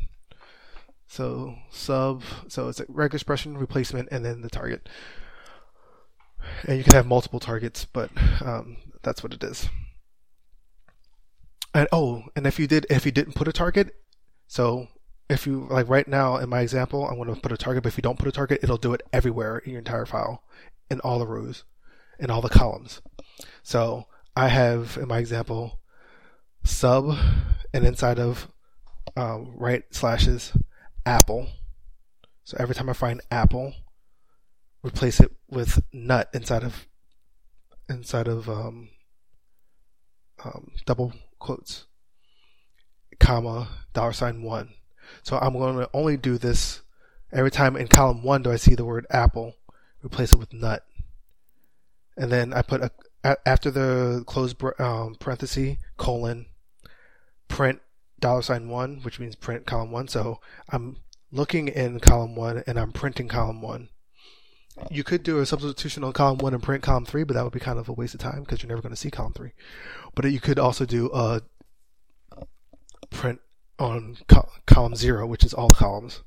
So 1.08 1.56
sub, 1.70 2.24
so 2.48 2.70
it's 2.70 2.80
a 2.80 2.86
regular 2.88 3.18
expression 3.18 3.58
replacement 3.58 4.10
and 4.12 4.26
then 4.26 4.42
the 4.42 4.50
target. 4.50 4.90
And 6.68 6.78
you 6.78 6.84
can 6.84 6.94
have 6.94 7.08
multiple 7.08 7.40
targets, 7.40 7.86
but 7.86 8.10
um, 8.42 8.78
that's 9.04 9.22
what 9.24 9.34
it 9.34 9.44
is. 9.44 9.70
And 11.74 11.88
oh, 11.92 12.24
and 12.36 12.48
if 12.48 12.58
you 12.58 12.68
did, 12.68 12.86
if 12.90 13.06
you 13.06 13.12
didn't 13.12 13.36
put 13.36 13.48
a 13.48 13.54
target, 13.54 13.96
so 14.48 14.88
if 15.30 15.46
you 15.46 15.68
like 15.70 15.90
right 15.90 16.08
now 16.08 16.38
in 16.38 16.50
my 16.50 16.62
example, 16.62 17.08
I'm 17.08 17.18
going 17.18 17.34
to 17.34 17.42
put 17.42 17.52
a 17.52 17.58
target, 17.58 17.84
but 17.84 17.90
if 17.90 17.98
you 17.98 18.02
don't 18.02 18.18
put 18.18 18.28
a 18.28 18.32
target, 18.32 18.62
it'll 18.64 18.78
do 18.78 18.94
it 18.94 19.02
everywhere 19.12 19.58
in 19.58 19.72
your 19.72 19.80
entire 19.80 20.06
file, 20.06 20.44
in 20.90 21.00
all 21.02 21.20
the 21.20 21.28
rows, 21.28 21.64
in 22.20 22.30
all 22.30 22.42
the 22.42 22.50
columns. 22.50 23.02
So 23.64 24.06
I 24.36 24.48
have 24.50 24.98
in 24.98 25.08
my 25.08 25.20
example 25.20 25.80
sub 26.64 27.18
and 27.74 27.86
inside 27.86 28.20
of 28.20 28.48
um, 29.16 29.54
right 29.56 29.84
slashes 29.92 30.54
apple. 31.06 31.48
So 32.44 32.58
every 32.60 32.76
time 32.76 32.90
I 32.90 32.94
find 32.94 33.22
apple, 33.32 33.74
replace 34.84 35.20
it 35.20 35.32
with 35.50 35.82
nut 35.94 36.30
inside 36.34 36.64
of 36.64 36.88
inside 37.90 38.28
of 38.28 38.50
um, 38.50 38.90
um, 40.44 40.72
double 40.86 41.14
quotes, 41.40 41.86
comma 43.20 43.68
dollar 43.94 44.14
sign 44.14 44.44
one. 44.44 44.74
So 45.24 45.38
I'm 45.38 45.54
going 45.54 45.78
to 45.78 45.90
only 45.94 46.18
do 46.18 46.38
this 46.38 46.82
every 47.32 47.52
time 47.52 47.76
in 47.76 47.88
column 47.88 48.24
one 48.24 48.42
do 48.42 48.52
I 48.52 48.56
see 48.56 48.76
the 48.76 48.86
word 48.86 49.06
apple, 49.10 49.56
replace 50.04 50.34
it 50.34 50.40
with 50.40 50.54
nut, 50.54 50.84
and 52.18 52.32
then 52.32 52.54
I 52.54 52.62
put 52.62 52.82
a 52.82 52.92
after 53.46 53.72
the 53.72 54.24
close 54.28 54.54
um, 54.80 55.16
parenthesis 55.16 55.78
colon 55.98 56.46
print 57.48 57.82
dollar 58.20 58.42
sign 58.42 58.70
one, 58.70 59.00
which 59.02 59.20
means 59.20 59.36
print 59.36 59.66
column 59.66 59.92
one. 59.92 60.08
So 60.08 60.40
I'm 60.70 60.98
looking 61.32 61.68
in 61.68 62.00
column 62.00 62.36
one 62.36 62.64
and 62.68 62.80
I'm 62.80 62.92
printing 62.92 63.28
column 63.28 63.62
one. 63.62 63.90
You 64.92 65.04
could 65.04 65.24
do 65.24 65.40
a 65.40 65.46
substitution 65.46 66.04
on 66.04 66.14
column 66.14 66.38
one 66.38 66.54
and 66.54 66.62
print 66.62 66.84
column 66.84 67.06
three, 67.06 67.24
but 67.24 67.34
that 67.34 67.44
would 67.44 67.54
be 67.54 67.60
kind 67.60 67.80
of 67.80 67.90
a 67.90 67.94
waste 67.94 68.14
of 68.14 68.20
time 68.20 68.42
because 68.42 68.62
you're 68.62 68.70
never 68.70 68.82
going 68.82 68.94
to 68.94 69.00
see 69.00 69.10
column 69.10 69.34
three. 69.34 69.52
But 70.14 70.30
you 70.32 70.40
could 70.40 70.60
also 70.60 70.86
do 70.86 71.10
a 71.14 71.42
print 73.10 73.40
on 73.80 74.18
co- 74.28 74.50
column 74.66 74.96
zero, 74.96 75.26
which 75.26 75.44
is 75.44 75.54
all 75.54 75.72
columns, 75.72 76.24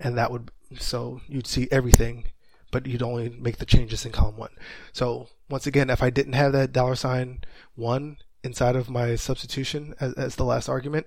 and 0.00 0.16
that 0.16 0.30
would 0.30 0.50
so 0.78 1.20
you'd 1.28 1.46
see 1.46 1.68
everything, 1.70 2.24
but 2.70 2.86
you'd 2.86 3.02
only 3.02 3.28
make 3.28 3.58
the 3.58 3.66
changes 3.66 4.04
in 4.04 4.12
column 4.12 4.36
one. 4.36 4.50
So 4.92 5.28
once 5.48 5.66
again, 5.66 5.90
if 5.90 6.02
I 6.02 6.10
didn't 6.10 6.34
have 6.34 6.52
that 6.52 6.72
dollar 6.72 6.94
sign 6.94 7.42
one 7.74 8.18
inside 8.42 8.76
of 8.76 8.88
my 8.88 9.16
substitution 9.16 9.94
as, 10.00 10.14
as 10.14 10.36
the 10.36 10.44
last 10.44 10.68
argument, 10.68 11.06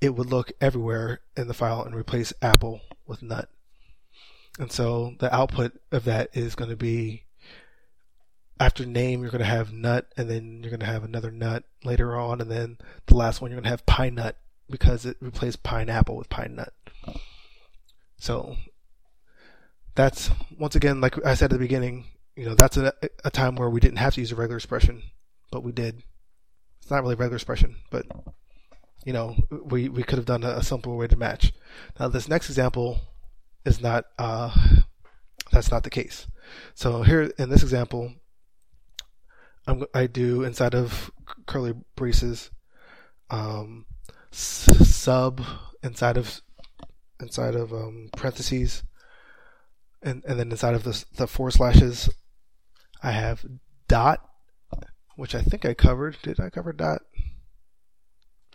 it 0.00 0.14
would 0.14 0.30
look 0.30 0.52
everywhere 0.60 1.20
in 1.36 1.48
the 1.48 1.54
file 1.54 1.82
and 1.82 1.94
replace 1.94 2.32
apple 2.40 2.80
with 3.06 3.22
nut. 3.22 3.48
And 4.58 4.70
so 4.70 5.14
the 5.18 5.34
output 5.34 5.80
of 5.90 6.04
that 6.04 6.30
is 6.32 6.54
going 6.54 6.70
to 6.70 6.76
be 6.76 7.24
after 8.58 8.84
name, 8.84 9.22
you're 9.22 9.30
going 9.30 9.40
to 9.40 9.46
have 9.46 9.72
nut, 9.72 10.12
and 10.18 10.28
then 10.28 10.60
you're 10.62 10.70
going 10.70 10.80
to 10.80 10.86
have 10.86 11.02
another 11.02 11.30
nut 11.30 11.64
later 11.82 12.14
on, 12.14 12.42
and 12.42 12.50
then 12.50 12.76
the 13.06 13.16
last 13.16 13.40
one, 13.40 13.50
you're 13.50 13.56
going 13.56 13.64
to 13.64 13.70
have 13.70 13.86
pine 13.86 14.16
nut 14.16 14.36
because 14.68 15.06
it 15.06 15.16
replaced 15.20 15.62
pineapple 15.62 16.14
with 16.14 16.28
pine 16.28 16.56
nut. 16.56 16.72
So 18.18 18.56
that's 20.00 20.30
once 20.58 20.76
again, 20.76 21.00
like 21.00 21.24
I 21.26 21.34
said 21.34 21.52
at 21.52 21.58
the 21.58 21.58
beginning, 21.58 22.06
you 22.34 22.46
know, 22.46 22.54
that's 22.54 22.78
a, 22.78 22.92
a 23.24 23.30
time 23.30 23.56
where 23.56 23.68
we 23.68 23.80
didn't 23.80 23.98
have 23.98 24.14
to 24.14 24.20
use 24.20 24.32
a 24.32 24.36
regular 24.36 24.56
expression, 24.56 25.02
but 25.50 25.62
we 25.62 25.72
did. 25.72 26.02
It's 26.80 26.90
not 26.90 27.02
really 27.02 27.16
regular 27.16 27.36
expression, 27.36 27.76
but 27.90 28.06
you 29.04 29.12
know, 29.12 29.36
we, 29.50 29.88
we 29.88 30.02
could 30.02 30.18
have 30.18 30.26
done 30.26 30.42
a, 30.42 30.50
a 30.50 30.62
simpler 30.62 30.94
way 30.94 31.06
to 31.06 31.16
match. 31.16 31.52
Now, 31.98 32.08
this 32.08 32.28
next 32.28 32.48
example 32.48 33.00
is 33.64 33.80
not, 33.80 34.06
uh, 34.18 34.54
that's 35.52 35.70
not 35.70 35.84
the 35.84 35.90
case. 35.90 36.26
So 36.74 37.02
here 37.02 37.30
in 37.38 37.50
this 37.50 37.62
example, 37.62 38.14
I'm, 39.66 39.84
I 39.94 40.06
do 40.06 40.42
inside 40.44 40.74
of 40.74 41.10
curly 41.46 41.74
braces, 41.94 42.50
um, 43.28 43.84
sub 44.32 45.42
inside 45.82 46.16
of 46.16 46.40
inside 47.20 47.54
of 47.54 47.72
um, 47.72 48.08
parentheses, 48.16 48.82
and 50.02 50.24
and 50.26 50.38
then 50.38 50.50
inside 50.50 50.74
of 50.74 50.84
the 50.84 51.04
the 51.16 51.26
four 51.26 51.50
slashes, 51.50 52.08
I 53.02 53.12
have 53.12 53.44
dot, 53.88 54.28
which 55.16 55.34
I 55.34 55.42
think 55.42 55.64
I 55.64 55.74
covered. 55.74 56.18
Did 56.22 56.40
I 56.40 56.50
cover 56.50 56.72
dot? 56.72 57.02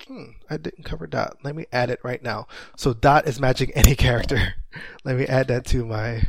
Hmm, 0.07 0.31
I 0.49 0.57
didn't 0.57 0.83
cover 0.83 1.07
dot. 1.07 1.37
Let 1.43 1.55
me 1.55 1.65
add 1.71 1.89
it 1.89 1.99
right 2.03 2.21
now. 2.21 2.47
So 2.75 2.93
dot 2.93 3.27
is 3.27 3.39
matching 3.39 3.71
any 3.71 3.95
character. 3.95 4.55
Let 5.03 5.17
me 5.17 5.25
add 5.25 5.47
that 5.47 5.65
to 5.67 5.85
my 5.85 6.23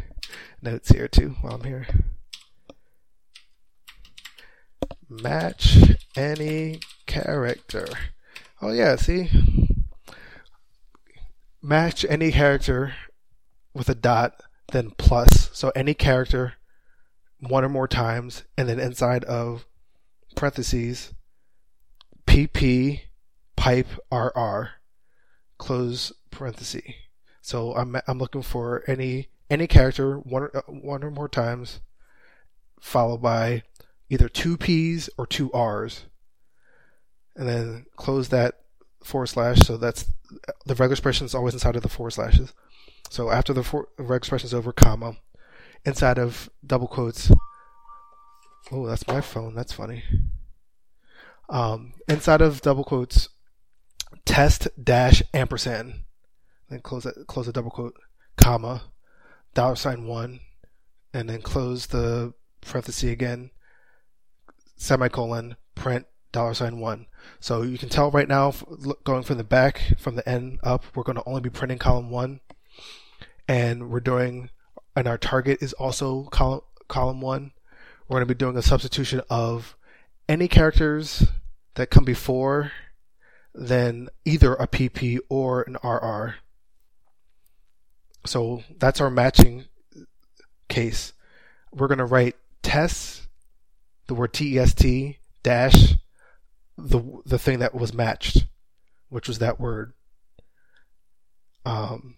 notes 0.62 0.91
here 0.91 1.09
too 1.09 1.36
while 1.41 1.55
I'm 1.55 1.64
here. 1.64 1.86
Match 5.09 5.78
any 6.16 6.80
character. 7.07 7.86
Oh 8.61 8.72
yeah, 8.72 8.97
see? 8.97 9.30
Match 11.62 12.05
any 12.09 12.32
character 12.32 12.95
with 13.74 13.88
a 13.88 13.95
dot, 13.95 14.41
then 14.73 14.91
plus. 14.97 15.51
So 15.53 15.71
any 15.75 15.95
character 15.95 16.55
one 17.41 17.64
or 17.64 17.69
more 17.69 17.89
times, 17.89 18.45
and 18.57 18.69
then 18.69 18.81
inside 18.81 19.25
of 19.25 19.67
parentheses, 20.35 21.12
PP 22.27 23.03
pipe 23.57 23.87
RR, 24.12 24.71
close 25.59 26.12
parenthesis. 26.31 26.83
So 27.41 27.75
I'm 27.75 27.97
I'm 28.07 28.19
looking 28.19 28.43
for 28.43 28.83
any 28.87 29.29
any 29.49 29.67
character 29.67 30.19
one 30.19 30.49
uh, 30.55 30.62
one 30.67 31.05
or 31.05 31.11
more 31.11 31.29
times, 31.29 31.81
followed 32.81 33.23
by 33.23 33.62
either 34.11 34.29
two 34.29 34.57
P's 34.57 35.09
or 35.17 35.27
two 35.27 35.53
R's, 35.53 36.07
and 37.37 37.49
then 37.49 37.87
close 37.97 38.29
that 38.29 38.61
forward 39.05 39.29
slash. 39.29 39.61
So 39.61 39.77
that's 39.77 40.07
the 40.64 40.74
regular 40.74 40.93
expression 40.93 41.27
is 41.27 41.35
always 41.35 41.55
inside 41.55 41.77
of 41.77 41.83
the 41.83 41.89
forward 41.89 42.12
slashes. 42.12 42.53
So 43.11 43.31
after 43.31 43.53
the, 43.53 43.62
for, 43.62 43.89
regular 43.99 44.16
expression 44.16 44.47
is 44.47 44.55
over, 44.55 44.72
comma, 44.72 45.16
inside 45.85 46.18
of 46.18 46.51
double 46.64 46.89
quotes, 46.89 47.31
Oh, 48.72 48.87
that's 48.87 49.07
my 49.07 49.20
phone. 49.20 49.55
That's 49.55 49.72
funny. 49.72 50.03
Um, 51.49 51.93
inside 52.09 52.41
of 52.41 52.61
double 52.62 52.83
quotes, 52.83 53.29
test 54.24 54.68
dash 54.83 55.22
ampersand. 55.33 56.03
Then 56.68 56.81
close 56.81 57.05
that, 57.05 57.27
close 57.29 57.47
the 57.47 57.53
double 57.53 57.70
quote, 57.70 57.95
comma, 58.37 58.83
dollar 59.55 59.77
sign 59.77 60.07
one, 60.07 60.41
and 61.14 61.31
then 61.31 61.43
close 61.43 61.87
the 61.87 62.35
parenthesis 62.61 63.09
again, 63.09 63.51
semicolon, 64.77 65.57
print 65.77 66.07
dollar 66.37 66.55
sign 66.55 66.78
one. 66.78 67.07
So 67.41 67.62
you 67.62 67.78
can 67.78 67.89
tell 67.89 68.11
right 68.11 68.28
now, 68.28 68.53
going 69.05 69.24
from 69.24 69.39
the 69.39 69.45
back, 69.45 69.95
from 69.99 70.14
the 70.14 70.28
end 70.28 70.61
up, 70.62 70.84
we're 70.95 71.03
going 71.03 71.16
to 71.16 71.24
only 71.26 71.41
be 71.41 71.51
printing 71.51 71.78
column 71.78 72.11
one, 72.11 72.41
and 73.49 73.91
we're 73.91 74.01
doing, 74.01 74.51
and 74.95 75.09
our 75.09 75.18
target 75.18 75.59
is 75.61 75.72
also 75.74 76.24
column 76.24 76.62
column 76.89 77.20
one. 77.20 77.53
We're 78.07 78.16
going 78.16 78.28
to 78.28 78.34
be 78.34 78.39
doing 78.39 78.57
a 78.57 78.62
substitution 78.62 79.20
of 79.28 79.76
any 80.28 80.47
characters 80.47 81.26
that 81.74 81.91
come 81.91 82.05
before 82.05 82.70
then 83.57 84.09
either 84.24 84.55
a 84.55 84.68
PP 84.68 85.18
or 85.28 85.62
an 85.62 85.76
RR. 85.82 86.37
So 88.26 88.62
that's 88.78 89.01
our 89.01 89.11
matching 89.11 89.64
case. 90.68 91.12
We're 91.72 91.89
going 91.89 91.99
to 91.99 92.05
write 92.05 92.37
test, 92.62 93.22
the 94.07 94.14
word 94.14 94.32
TEST, 94.32 94.84
dash, 95.43 95.95
the, 96.77 97.03
the 97.24 97.39
thing 97.39 97.59
that 97.61 97.74
was 97.74 97.95
matched, 97.95 98.47
which 99.09 99.29
was 99.29 99.39
that 99.39 99.59
word. 99.61 99.93
Um, 101.64 102.16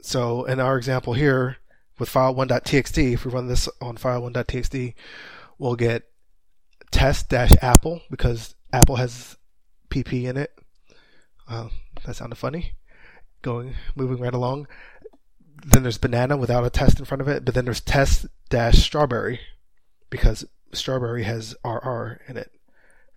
so 0.00 0.44
in 0.44 0.60
our 0.60 0.76
example 0.76 1.14
here, 1.14 1.56
with 1.98 2.10
file1.txt, 2.10 3.12
if 3.12 3.24
we 3.24 3.30
run 3.30 3.46
this 3.46 3.68
on 3.80 3.96
file1.txt, 3.96 4.94
we'll 5.58 5.76
get 5.76 6.04
test-apple 6.90 8.02
because 8.10 8.54
Apple 8.72 8.96
has 8.96 9.36
PP 9.90 10.24
in 10.24 10.36
it. 10.36 10.52
Uh, 11.48 11.68
that 12.04 12.16
sounded 12.16 12.36
funny. 12.36 12.72
Going, 13.42 13.74
moving 13.94 14.18
right 14.18 14.34
along. 14.34 14.66
Then 15.64 15.82
there's 15.82 15.98
banana 15.98 16.36
without 16.36 16.64
a 16.64 16.70
test 16.70 16.98
in 16.98 17.04
front 17.04 17.20
of 17.20 17.28
it, 17.28 17.44
but 17.44 17.54
then 17.54 17.64
there's 17.64 17.80
test 17.80 18.26
dash 18.48 18.78
strawberry 18.78 19.40
because 20.10 20.44
strawberry 20.72 21.24
has 21.24 21.54
RR 21.64 22.20
in 22.28 22.36
it. 22.36 22.50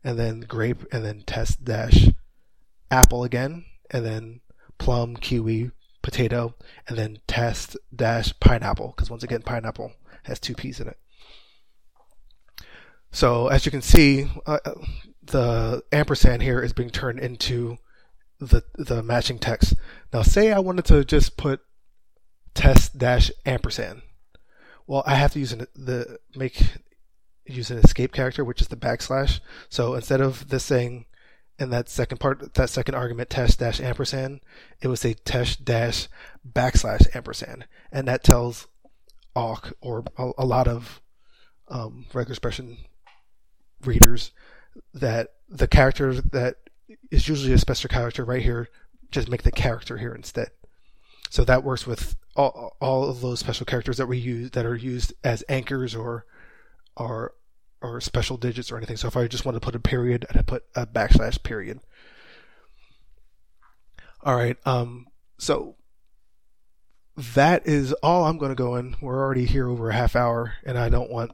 And 0.05 0.19
then 0.19 0.41
grape, 0.41 0.85
and 0.93 1.03
then 1.03 1.23
test 1.25 1.65
dash 1.65 2.09
apple 2.91 3.23
again, 3.23 3.65
and 3.89 4.05
then 4.05 4.41
plum, 4.77 5.15
kiwi, 5.15 5.71
potato, 6.03 6.53
and 6.87 6.95
then 6.95 7.17
test 7.27 7.75
dash 7.93 8.31
pineapple, 8.39 8.93
because 8.95 9.09
once 9.09 9.23
again, 9.23 9.41
pineapple 9.41 9.93
has 10.23 10.39
two 10.39 10.53
P's 10.53 10.79
in 10.79 10.87
it. 10.87 10.99
So 13.11 13.47
as 13.47 13.65
you 13.65 13.71
can 13.71 13.81
see, 13.81 14.29
uh, 14.45 14.59
the 15.23 15.81
ampersand 15.91 16.43
here 16.43 16.61
is 16.61 16.73
being 16.73 16.91
turned 16.91 17.19
into 17.19 17.77
the 18.39 18.61
the 18.75 19.01
matching 19.01 19.39
text. 19.39 19.73
Now, 20.13 20.21
say 20.21 20.51
I 20.51 20.59
wanted 20.59 20.85
to 20.85 21.03
just 21.03 21.35
put 21.35 21.61
test 22.53 22.97
dash 22.97 23.31
ampersand. 23.45 24.03
Well, 24.85 25.01
I 25.07 25.15
have 25.15 25.33
to 25.33 25.39
use 25.39 25.51
an, 25.51 25.65
the 25.75 26.19
make 26.35 26.61
use 27.45 27.71
an 27.71 27.77
escape 27.77 28.11
character, 28.11 28.43
which 28.43 28.61
is 28.61 28.67
the 28.67 28.75
backslash. 28.75 29.39
So 29.69 29.93
instead 29.93 30.21
of 30.21 30.49
this 30.49 30.63
saying 30.63 31.05
in 31.57 31.69
that 31.69 31.89
second 31.89 32.19
part, 32.19 32.53
that 32.53 32.69
second 32.69 32.95
argument, 32.95 33.29
test 33.29 33.59
dash 33.59 33.79
ampersand, 33.79 34.41
it 34.81 34.87
would 34.87 34.99
say 34.99 35.13
test 35.13 35.63
dash 35.63 36.07
backslash 36.47 37.15
ampersand, 37.15 37.65
and 37.91 38.07
that 38.07 38.23
tells 38.23 38.67
awk 39.35 39.73
or 39.81 40.03
a, 40.17 40.31
a 40.39 40.45
lot 40.45 40.67
of 40.67 41.01
um, 41.67 42.05
regular 42.13 42.33
expression 42.33 42.77
readers 43.83 44.31
that 44.93 45.29
the 45.47 45.67
character 45.67 46.13
that 46.13 46.57
is 47.11 47.27
usually 47.27 47.53
a 47.53 47.57
special 47.57 47.87
character 47.87 48.25
right 48.25 48.41
here, 48.41 48.69
just 49.11 49.29
make 49.29 49.43
the 49.43 49.51
character 49.51 49.97
here 49.97 50.13
instead. 50.13 50.49
So 51.29 51.43
that 51.45 51.63
works 51.63 51.87
with 51.87 52.15
all, 52.35 52.75
all 52.79 53.09
of 53.09 53.21
those 53.21 53.39
special 53.39 53.65
characters 53.65 53.97
that 53.97 54.07
we 54.07 54.17
use 54.17 54.51
that 54.51 54.65
are 54.65 54.75
used 54.75 55.13
as 55.23 55.43
anchors 55.49 55.95
or 55.95 56.25
or 56.97 57.33
or 57.81 58.01
special 58.01 58.37
digits 58.37 58.71
or 58.71 58.77
anything. 58.77 58.97
So 58.97 59.07
if 59.07 59.17
I 59.17 59.27
just 59.27 59.45
want 59.45 59.55
to 59.55 59.59
put 59.59 59.75
a 59.75 59.79
period, 59.79 60.25
I 60.33 60.41
put 60.41 60.63
a 60.75 60.87
backslash 60.87 61.41
period. 61.43 61.79
All 64.23 64.35
right. 64.35 64.57
Um. 64.65 65.07
So 65.37 65.75
that 67.17 67.67
is 67.67 67.93
all 67.93 68.25
I'm 68.25 68.37
going 68.37 68.51
to 68.51 68.55
go 68.55 68.75
in. 68.75 68.95
We're 69.01 69.19
already 69.19 69.45
here 69.45 69.69
over 69.69 69.89
a 69.89 69.93
half 69.93 70.15
hour, 70.15 70.55
and 70.65 70.77
I 70.77 70.89
don't 70.89 71.11
want 71.11 71.31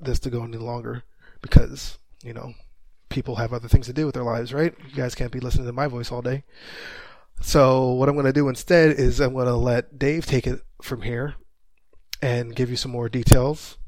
this 0.00 0.18
to 0.20 0.30
go 0.30 0.44
any 0.44 0.58
longer 0.58 1.04
because 1.40 1.98
you 2.22 2.32
know 2.32 2.52
people 3.08 3.36
have 3.36 3.52
other 3.52 3.68
things 3.68 3.86
to 3.86 3.92
do 3.92 4.06
with 4.06 4.14
their 4.14 4.24
lives, 4.24 4.52
right? 4.52 4.74
You 4.88 4.94
guys 4.94 5.14
can't 5.14 5.32
be 5.32 5.40
listening 5.40 5.66
to 5.66 5.72
my 5.72 5.86
voice 5.86 6.12
all 6.12 6.22
day. 6.22 6.44
So 7.40 7.92
what 7.92 8.08
I'm 8.08 8.14
going 8.14 8.26
to 8.26 8.32
do 8.32 8.48
instead 8.48 8.92
is 8.92 9.20
I'm 9.20 9.34
going 9.34 9.46
to 9.46 9.54
let 9.54 9.98
Dave 9.98 10.26
take 10.26 10.46
it 10.46 10.60
from 10.82 11.02
here 11.02 11.34
and 12.22 12.54
give 12.54 12.70
you 12.70 12.76
some 12.76 12.90
more 12.90 13.08
details. 13.08 13.78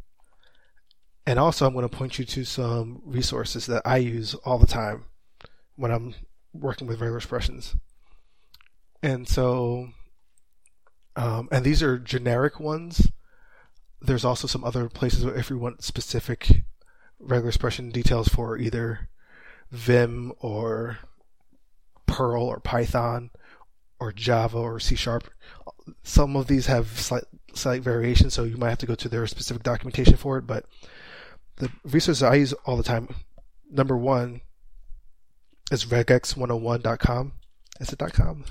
And 1.28 1.38
also 1.38 1.66
I'm 1.66 1.74
going 1.74 1.86
to 1.86 1.94
point 1.94 2.18
you 2.18 2.24
to 2.24 2.44
some 2.46 3.02
resources 3.04 3.66
that 3.66 3.82
I 3.84 3.98
use 3.98 4.32
all 4.46 4.56
the 4.56 4.66
time 4.66 5.04
when 5.76 5.90
I'm 5.90 6.14
working 6.54 6.86
with 6.86 7.02
regular 7.02 7.18
expressions. 7.18 7.76
And 9.02 9.28
so, 9.28 9.90
um, 11.16 11.50
and 11.52 11.66
these 11.66 11.82
are 11.82 11.98
generic 11.98 12.58
ones. 12.58 13.12
There's 14.00 14.24
also 14.24 14.46
some 14.46 14.64
other 14.64 14.88
places 14.88 15.22
where 15.22 15.36
if 15.36 15.50
you 15.50 15.58
want 15.58 15.84
specific 15.84 16.62
regular 17.18 17.50
expression 17.50 17.90
details 17.90 18.28
for 18.28 18.56
either 18.56 19.10
Vim 19.70 20.32
or 20.38 20.96
Perl 22.06 22.44
or 22.44 22.58
Python 22.58 23.28
or 24.00 24.12
Java 24.12 24.56
or 24.56 24.80
C 24.80 24.94
Sharp. 24.94 25.28
Some 26.02 26.36
of 26.36 26.46
these 26.46 26.68
have 26.68 26.98
slight, 26.98 27.24
slight 27.54 27.82
variation, 27.82 28.30
so 28.30 28.44
you 28.44 28.56
might 28.56 28.70
have 28.70 28.78
to 28.78 28.86
go 28.86 28.94
to 28.94 29.08
their 29.08 29.26
specific 29.26 29.62
documentation 29.62 30.16
for 30.16 30.38
it. 30.38 30.46
But 30.46 30.66
the 31.56 31.70
resources 31.84 32.22
I 32.22 32.36
use 32.36 32.52
all 32.64 32.76
the 32.76 32.82
time, 32.82 33.08
number 33.70 33.96
one 33.96 34.40
is 35.70 35.84
regex101.com. 35.86 37.32
Is 37.80 37.92
it 37.92 37.98
.com? 38.12 38.44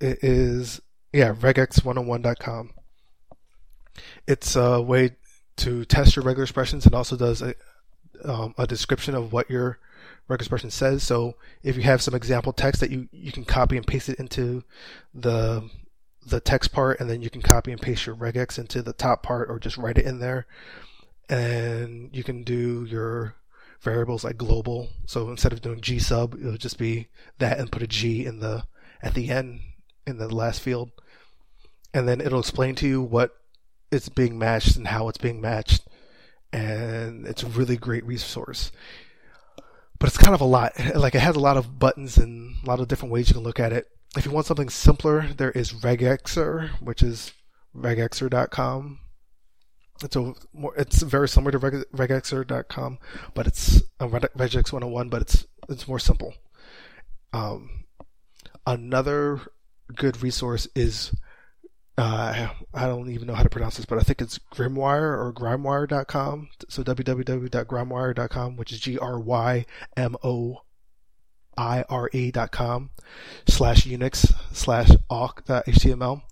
It 0.00 0.18
is, 0.22 0.80
yeah, 1.12 1.34
regex101.com. 1.34 2.70
It's 4.26 4.56
a 4.56 4.82
way 4.82 5.16
to 5.56 5.84
test 5.84 6.16
your 6.16 6.24
regular 6.24 6.44
expressions 6.44 6.84
and 6.84 6.94
also 6.94 7.16
does 7.16 7.42
a, 7.42 7.54
um, 8.24 8.54
a 8.58 8.66
description 8.66 9.14
of 9.14 9.32
what 9.32 9.48
your 9.48 9.78
regular 10.28 10.42
expression 10.42 10.70
says. 10.70 11.02
So 11.02 11.36
if 11.62 11.76
you 11.76 11.82
have 11.82 12.02
some 12.02 12.14
example 12.14 12.52
text 12.52 12.80
that 12.80 12.90
you, 12.90 13.08
you 13.12 13.30
can 13.30 13.44
copy 13.44 13.76
and 13.76 13.86
paste 13.86 14.08
it 14.08 14.18
into 14.18 14.64
the 15.14 15.68
the 16.26 16.40
text 16.40 16.72
part 16.72 17.00
and 17.00 17.08
then 17.08 17.22
you 17.22 17.30
can 17.30 17.42
copy 17.42 17.72
and 17.72 17.80
paste 17.80 18.06
your 18.06 18.16
regex 18.16 18.58
into 18.58 18.82
the 18.82 18.92
top 18.92 19.22
part 19.22 19.48
or 19.48 19.58
just 19.58 19.76
write 19.76 19.98
it 19.98 20.06
in 20.06 20.18
there. 20.18 20.46
And 21.28 22.10
you 22.12 22.22
can 22.22 22.42
do 22.44 22.84
your 22.84 23.34
variables 23.80 24.24
like 24.24 24.36
global. 24.36 24.88
So 25.06 25.30
instead 25.30 25.52
of 25.52 25.62
doing 25.62 25.80
G 25.80 25.98
sub, 25.98 26.34
it'll 26.34 26.56
just 26.56 26.78
be 26.78 27.08
that 27.38 27.58
and 27.58 27.70
put 27.70 27.82
a 27.82 27.86
G 27.86 28.24
in 28.24 28.40
the 28.40 28.64
at 29.02 29.14
the 29.14 29.30
end 29.30 29.60
in 30.06 30.18
the 30.18 30.34
last 30.34 30.60
field. 30.60 30.90
And 31.92 32.08
then 32.08 32.20
it'll 32.20 32.40
explain 32.40 32.74
to 32.76 32.88
you 32.88 33.02
what 33.02 33.36
it's 33.92 34.08
being 34.08 34.38
matched 34.38 34.76
and 34.76 34.88
how 34.88 35.08
it's 35.08 35.18
being 35.18 35.40
matched. 35.40 35.86
And 36.52 37.26
it's 37.26 37.42
a 37.42 37.48
really 37.48 37.76
great 37.76 38.04
resource. 38.04 38.72
But 39.98 40.08
it's 40.08 40.18
kind 40.18 40.34
of 40.34 40.40
a 40.40 40.46
lot. 40.46 40.72
Like 40.94 41.14
it 41.14 41.20
has 41.20 41.36
a 41.36 41.40
lot 41.40 41.56
of 41.56 41.78
buttons 41.78 42.16
and 42.18 42.56
a 42.64 42.66
lot 42.66 42.80
of 42.80 42.88
different 42.88 43.12
ways 43.12 43.28
you 43.28 43.34
can 43.34 43.42
look 43.42 43.60
at 43.60 43.72
it. 43.72 43.88
If 44.16 44.24
you 44.24 44.30
want 44.30 44.46
something 44.46 44.70
simpler, 44.70 45.28
there 45.36 45.50
is 45.50 45.72
RegExr, 45.72 46.80
which 46.80 47.02
is 47.02 47.32
regexr.com. 47.76 49.00
It's 50.02 50.16
a 50.16 50.34
more, 50.52 50.74
it's 50.76 51.02
very 51.02 51.28
similar 51.28 51.52
to 51.52 51.58
Reg, 51.58 51.74
regexr.com, 51.92 52.98
but 53.34 53.46
it's 53.46 53.82
a 54.00 54.08
regex 54.08 54.72
101, 54.72 55.08
but 55.08 55.22
it's 55.22 55.46
it's 55.68 55.88
more 55.88 55.98
simple. 55.98 56.34
Um, 57.32 57.84
another 58.66 59.40
good 59.94 60.22
resource 60.22 60.68
is 60.74 61.12
uh, 61.96 62.48
I 62.74 62.86
don't 62.86 63.10
even 63.10 63.28
know 63.28 63.34
how 63.34 63.44
to 63.44 63.48
pronounce 63.48 63.76
this, 63.76 63.86
but 63.86 63.98
I 63.98 64.02
think 64.02 64.20
it's 64.20 64.38
Grymwire 64.52 65.16
or 65.16 65.32
Grymewire.com. 65.32 66.48
So 66.68 66.82
www.grymewire.com, 66.82 68.56
which 68.56 68.72
is 68.72 68.80
G 68.80 68.98
R 68.98 69.18
Y 69.20 69.64
M 69.96 70.16
O 70.24 70.63
I 71.56 71.84
R 71.88 72.10
E.com 72.12 72.90
slash 73.46 73.84
Unix 73.84 74.32
slash 74.52 74.90
awk.html. 75.10 76.22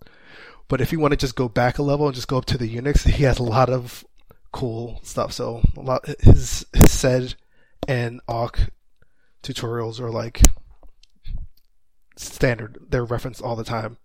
But 0.68 0.80
if 0.80 0.92
you 0.92 0.98
want 1.00 1.12
to 1.12 1.16
just 1.18 1.36
go 1.36 1.48
back 1.48 1.78
a 1.78 1.82
level 1.82 2.06
and 2.06 2.14
just 2.14 2.28
go 2.28 2.38
up 2.38 2.46
to 2.46 2.58
the 2.58 2.74
Unix, 2.74 3.06
he 3.08 3.24
has 3.24 3.38
a 3.38 3.42
lot 3.42 3.68
of 3.68 4.04
cool 4.52 5.00
stuff. 5.02 5.32
So 5.32 5.62
a 5.76 5.80
lot 5.80 6.06
his 6.20 6.64
his 6.72 6.90
sed 6.90 7.34
and 7.88 8.20
awk 8.28 8.70
tutorials 9.42 10.00
are 10.00 10.10
like 10.10 10.42
standard. 12.16 12.78
They're 12.88 13.04
referenced 13.04 13.42
all 13.42 13.56
the 13.56 13.64
time 13.64 13.98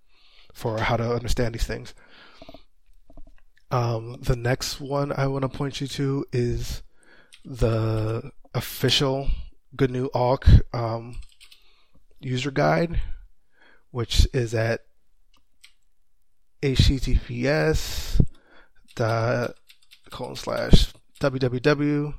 for 0.53 0.79
how 0.79 0.97
to 0.97 1.13
understand 1.13 1.53
these 1.53 1.67
things. 1.67 1.93
Um, 3.69 4.17
the 4.21 4.35
next 4.35 4.79
one 4.79 5.11
I 5.11 5.27
want 5.27 5.43
to 5.43 5.49
point 5.49 5.81
you 5.81 5.87
to 5.87 6.25
is 6.31 6.81
the 7.43 8.31
official 8.53 9.29
GNU 9.79 10.09
Awk 10.13 10.47
um, 10.73 11.19
user 12.19 12.51
guide, 12.51 13.01
which 13.91 14.27
is 14.33 14.53
at 14.53 14.81
https 16.61 18.19
colon 20.09 20.35
slash 20.35 20.91
www 21.21 22.13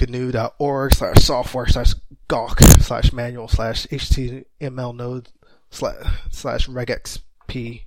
gnu.org 0.00 0.94
slash 0.94 1.16
software 1.18 1.66
slash 1.66 1.94
gawk 2.28 2.60
slash 2.80 3.12
manual 3.12 3.48
slash 3.48 3.86
html 3.88 4.96
node 4.96 5.28
slash, 5.70 6.06
slash 6.30 6.68
regexp 6.68 7.82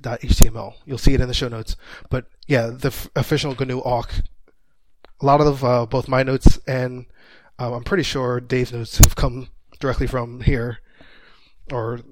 dot 0.00 0.20
html. 0.20 0.74
You'll 0.84 0.98
see 0.98 1.14
it 1.14 1.20
in 1.20 1.28
the 1.28 1.34
show 1.34 1.48
notes. 1.48 1.76
But 2.10 2.26
yeah, 2.46 2.68
the 2.68 2.88
f- 2.88 3.10
official 3.14 3.54
GNU 3.54 3.78
awk. 3.80 4.14
A 5.20 5.26
lot 5.26 5.40
of 5.40 5.64
uh, 5.64 5.86
both 5.86 6.08
my 6.08 6.22
notes 6.22 6.58
and 6.66 7.06
um, 7.58 7.72
I'm 7.72 7.84
pretty 7.84 8.02
sure 8.02 8.40
Dave's 8.40 8.72
notes 8.72 8.98
have 8.98 9.16
come 9.16 9.48
directly 9.80 10.06
from 10.06 10.40
here, 10.40 10.78
or 11.72 11.94
at 11.94 12.04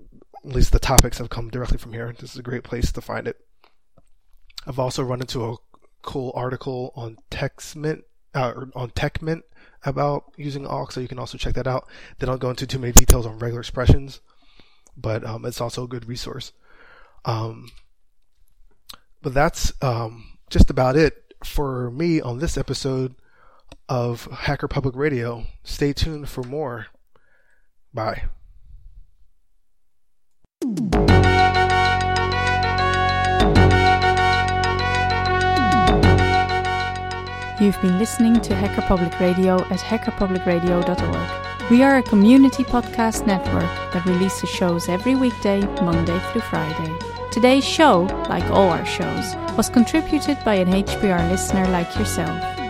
least 0.45 0.73
the 0.73 0.79
topics 0.79 1.19
have 1.19 1.31
come 1.31 1.51
directly 1.51 1.79
from 1.79 1.93
here. 1.93 2.15
This 2.19 2.33
is 2.33 2.39
a 2.39 2.43
great 2.43 2.65
place 2.65 2.93
to 2.93 3.01
find 3.01 3.27
it. 3.27 3.37
I've 4.67 4.79
also 4.79 5.03
run 5.03 5.21
into 5.21 5.45
a 5.45 5.57
cool 6.03 6.33
article 6.35 6.93
on 6.95 7.17
Tecmint, 7.31 8.03
uh, 8.35 8.67
on 8.75 8.91
Tecmint 8.91 9.43
about 9.85 10.33
using 10.37 10.67
awk, 10.67 10.93
so 10.93 11.01
you 11.01 11.09
can 11.09 11.19
also 11.19 11.39
check 11.39 11.55
that 11.55 11.67
out. 11.67 11.89
They 12.19 12.27
don't 12.27 12.41
go 12.41 12.51
into 12.51 12.67
too 12.67 12.79
many 12.79 12.93
details 12.93 13.27
on 13.27 13.39
regular 13.39 13.61
expressions, 13.61 14.21
but 14.97 15.25
um, 15.25 15.45
it's 15.45 15.61
also 15.61 15.85
a 15.85 15.89
good 15.89 16.09
resource. 16.09 16.53
Um, 17.25 17.71
but 19.23 19.35
that's 19.35 19.73
um, 19.83 20.39
just 20.51 20.71
about 20.71 20.97
it 20.97 21.35
for 21.45 21.91
me 21.91 22.21
on 22.21 22.39
this 22.39 22.57
episode 22.57 23.15
of 23.89 24.27
Hacker 24.27 24.69
Public 24.69 24.95
Radio. 24.97 25.45
Stay 25.65 25.93
tuned 25.93 26.29
for 26.29 26.43
more. 26.43 26.87
Bye. 27.93 28.25
You've 37.61 37.81
been 37.81 37.99
listening 37.99 38.41
to 38.41 38.55
Hacker 38.57 38.83
Public 38.83 39.21
Radio 39.21 39.55
at 39.55 39.79
hackerpublicradio.org. 39.79 41.71
We 41.71 41.83
are 41.83 41.99
a 41.99 42.03
community 42.03 42.65
podcast 42.65 43.25
network 43.27 43.93
that 43.93 44.05
releases 44.05 44.49
shows 44.49 44.89
every 44.89 45.15
weekday, 45.15 45.61
Monday 45.81 46.19
through 46.31 46.41
Friday. 46.41 46.93
Today's 47.31 47.65
show, 47.65 48.03
like 48.29 48.45
all 48.51 48.71
our 48.71 48.85
shows, 48.85 49.37
was 49.57 49.71
contributed 49.71 50.39
by 50.45 50.57
an 50.57 50.73
HPR 50.73 51.31
listener 51.31 51.69
like 51.69 51.97
yourself. 51.97 52.52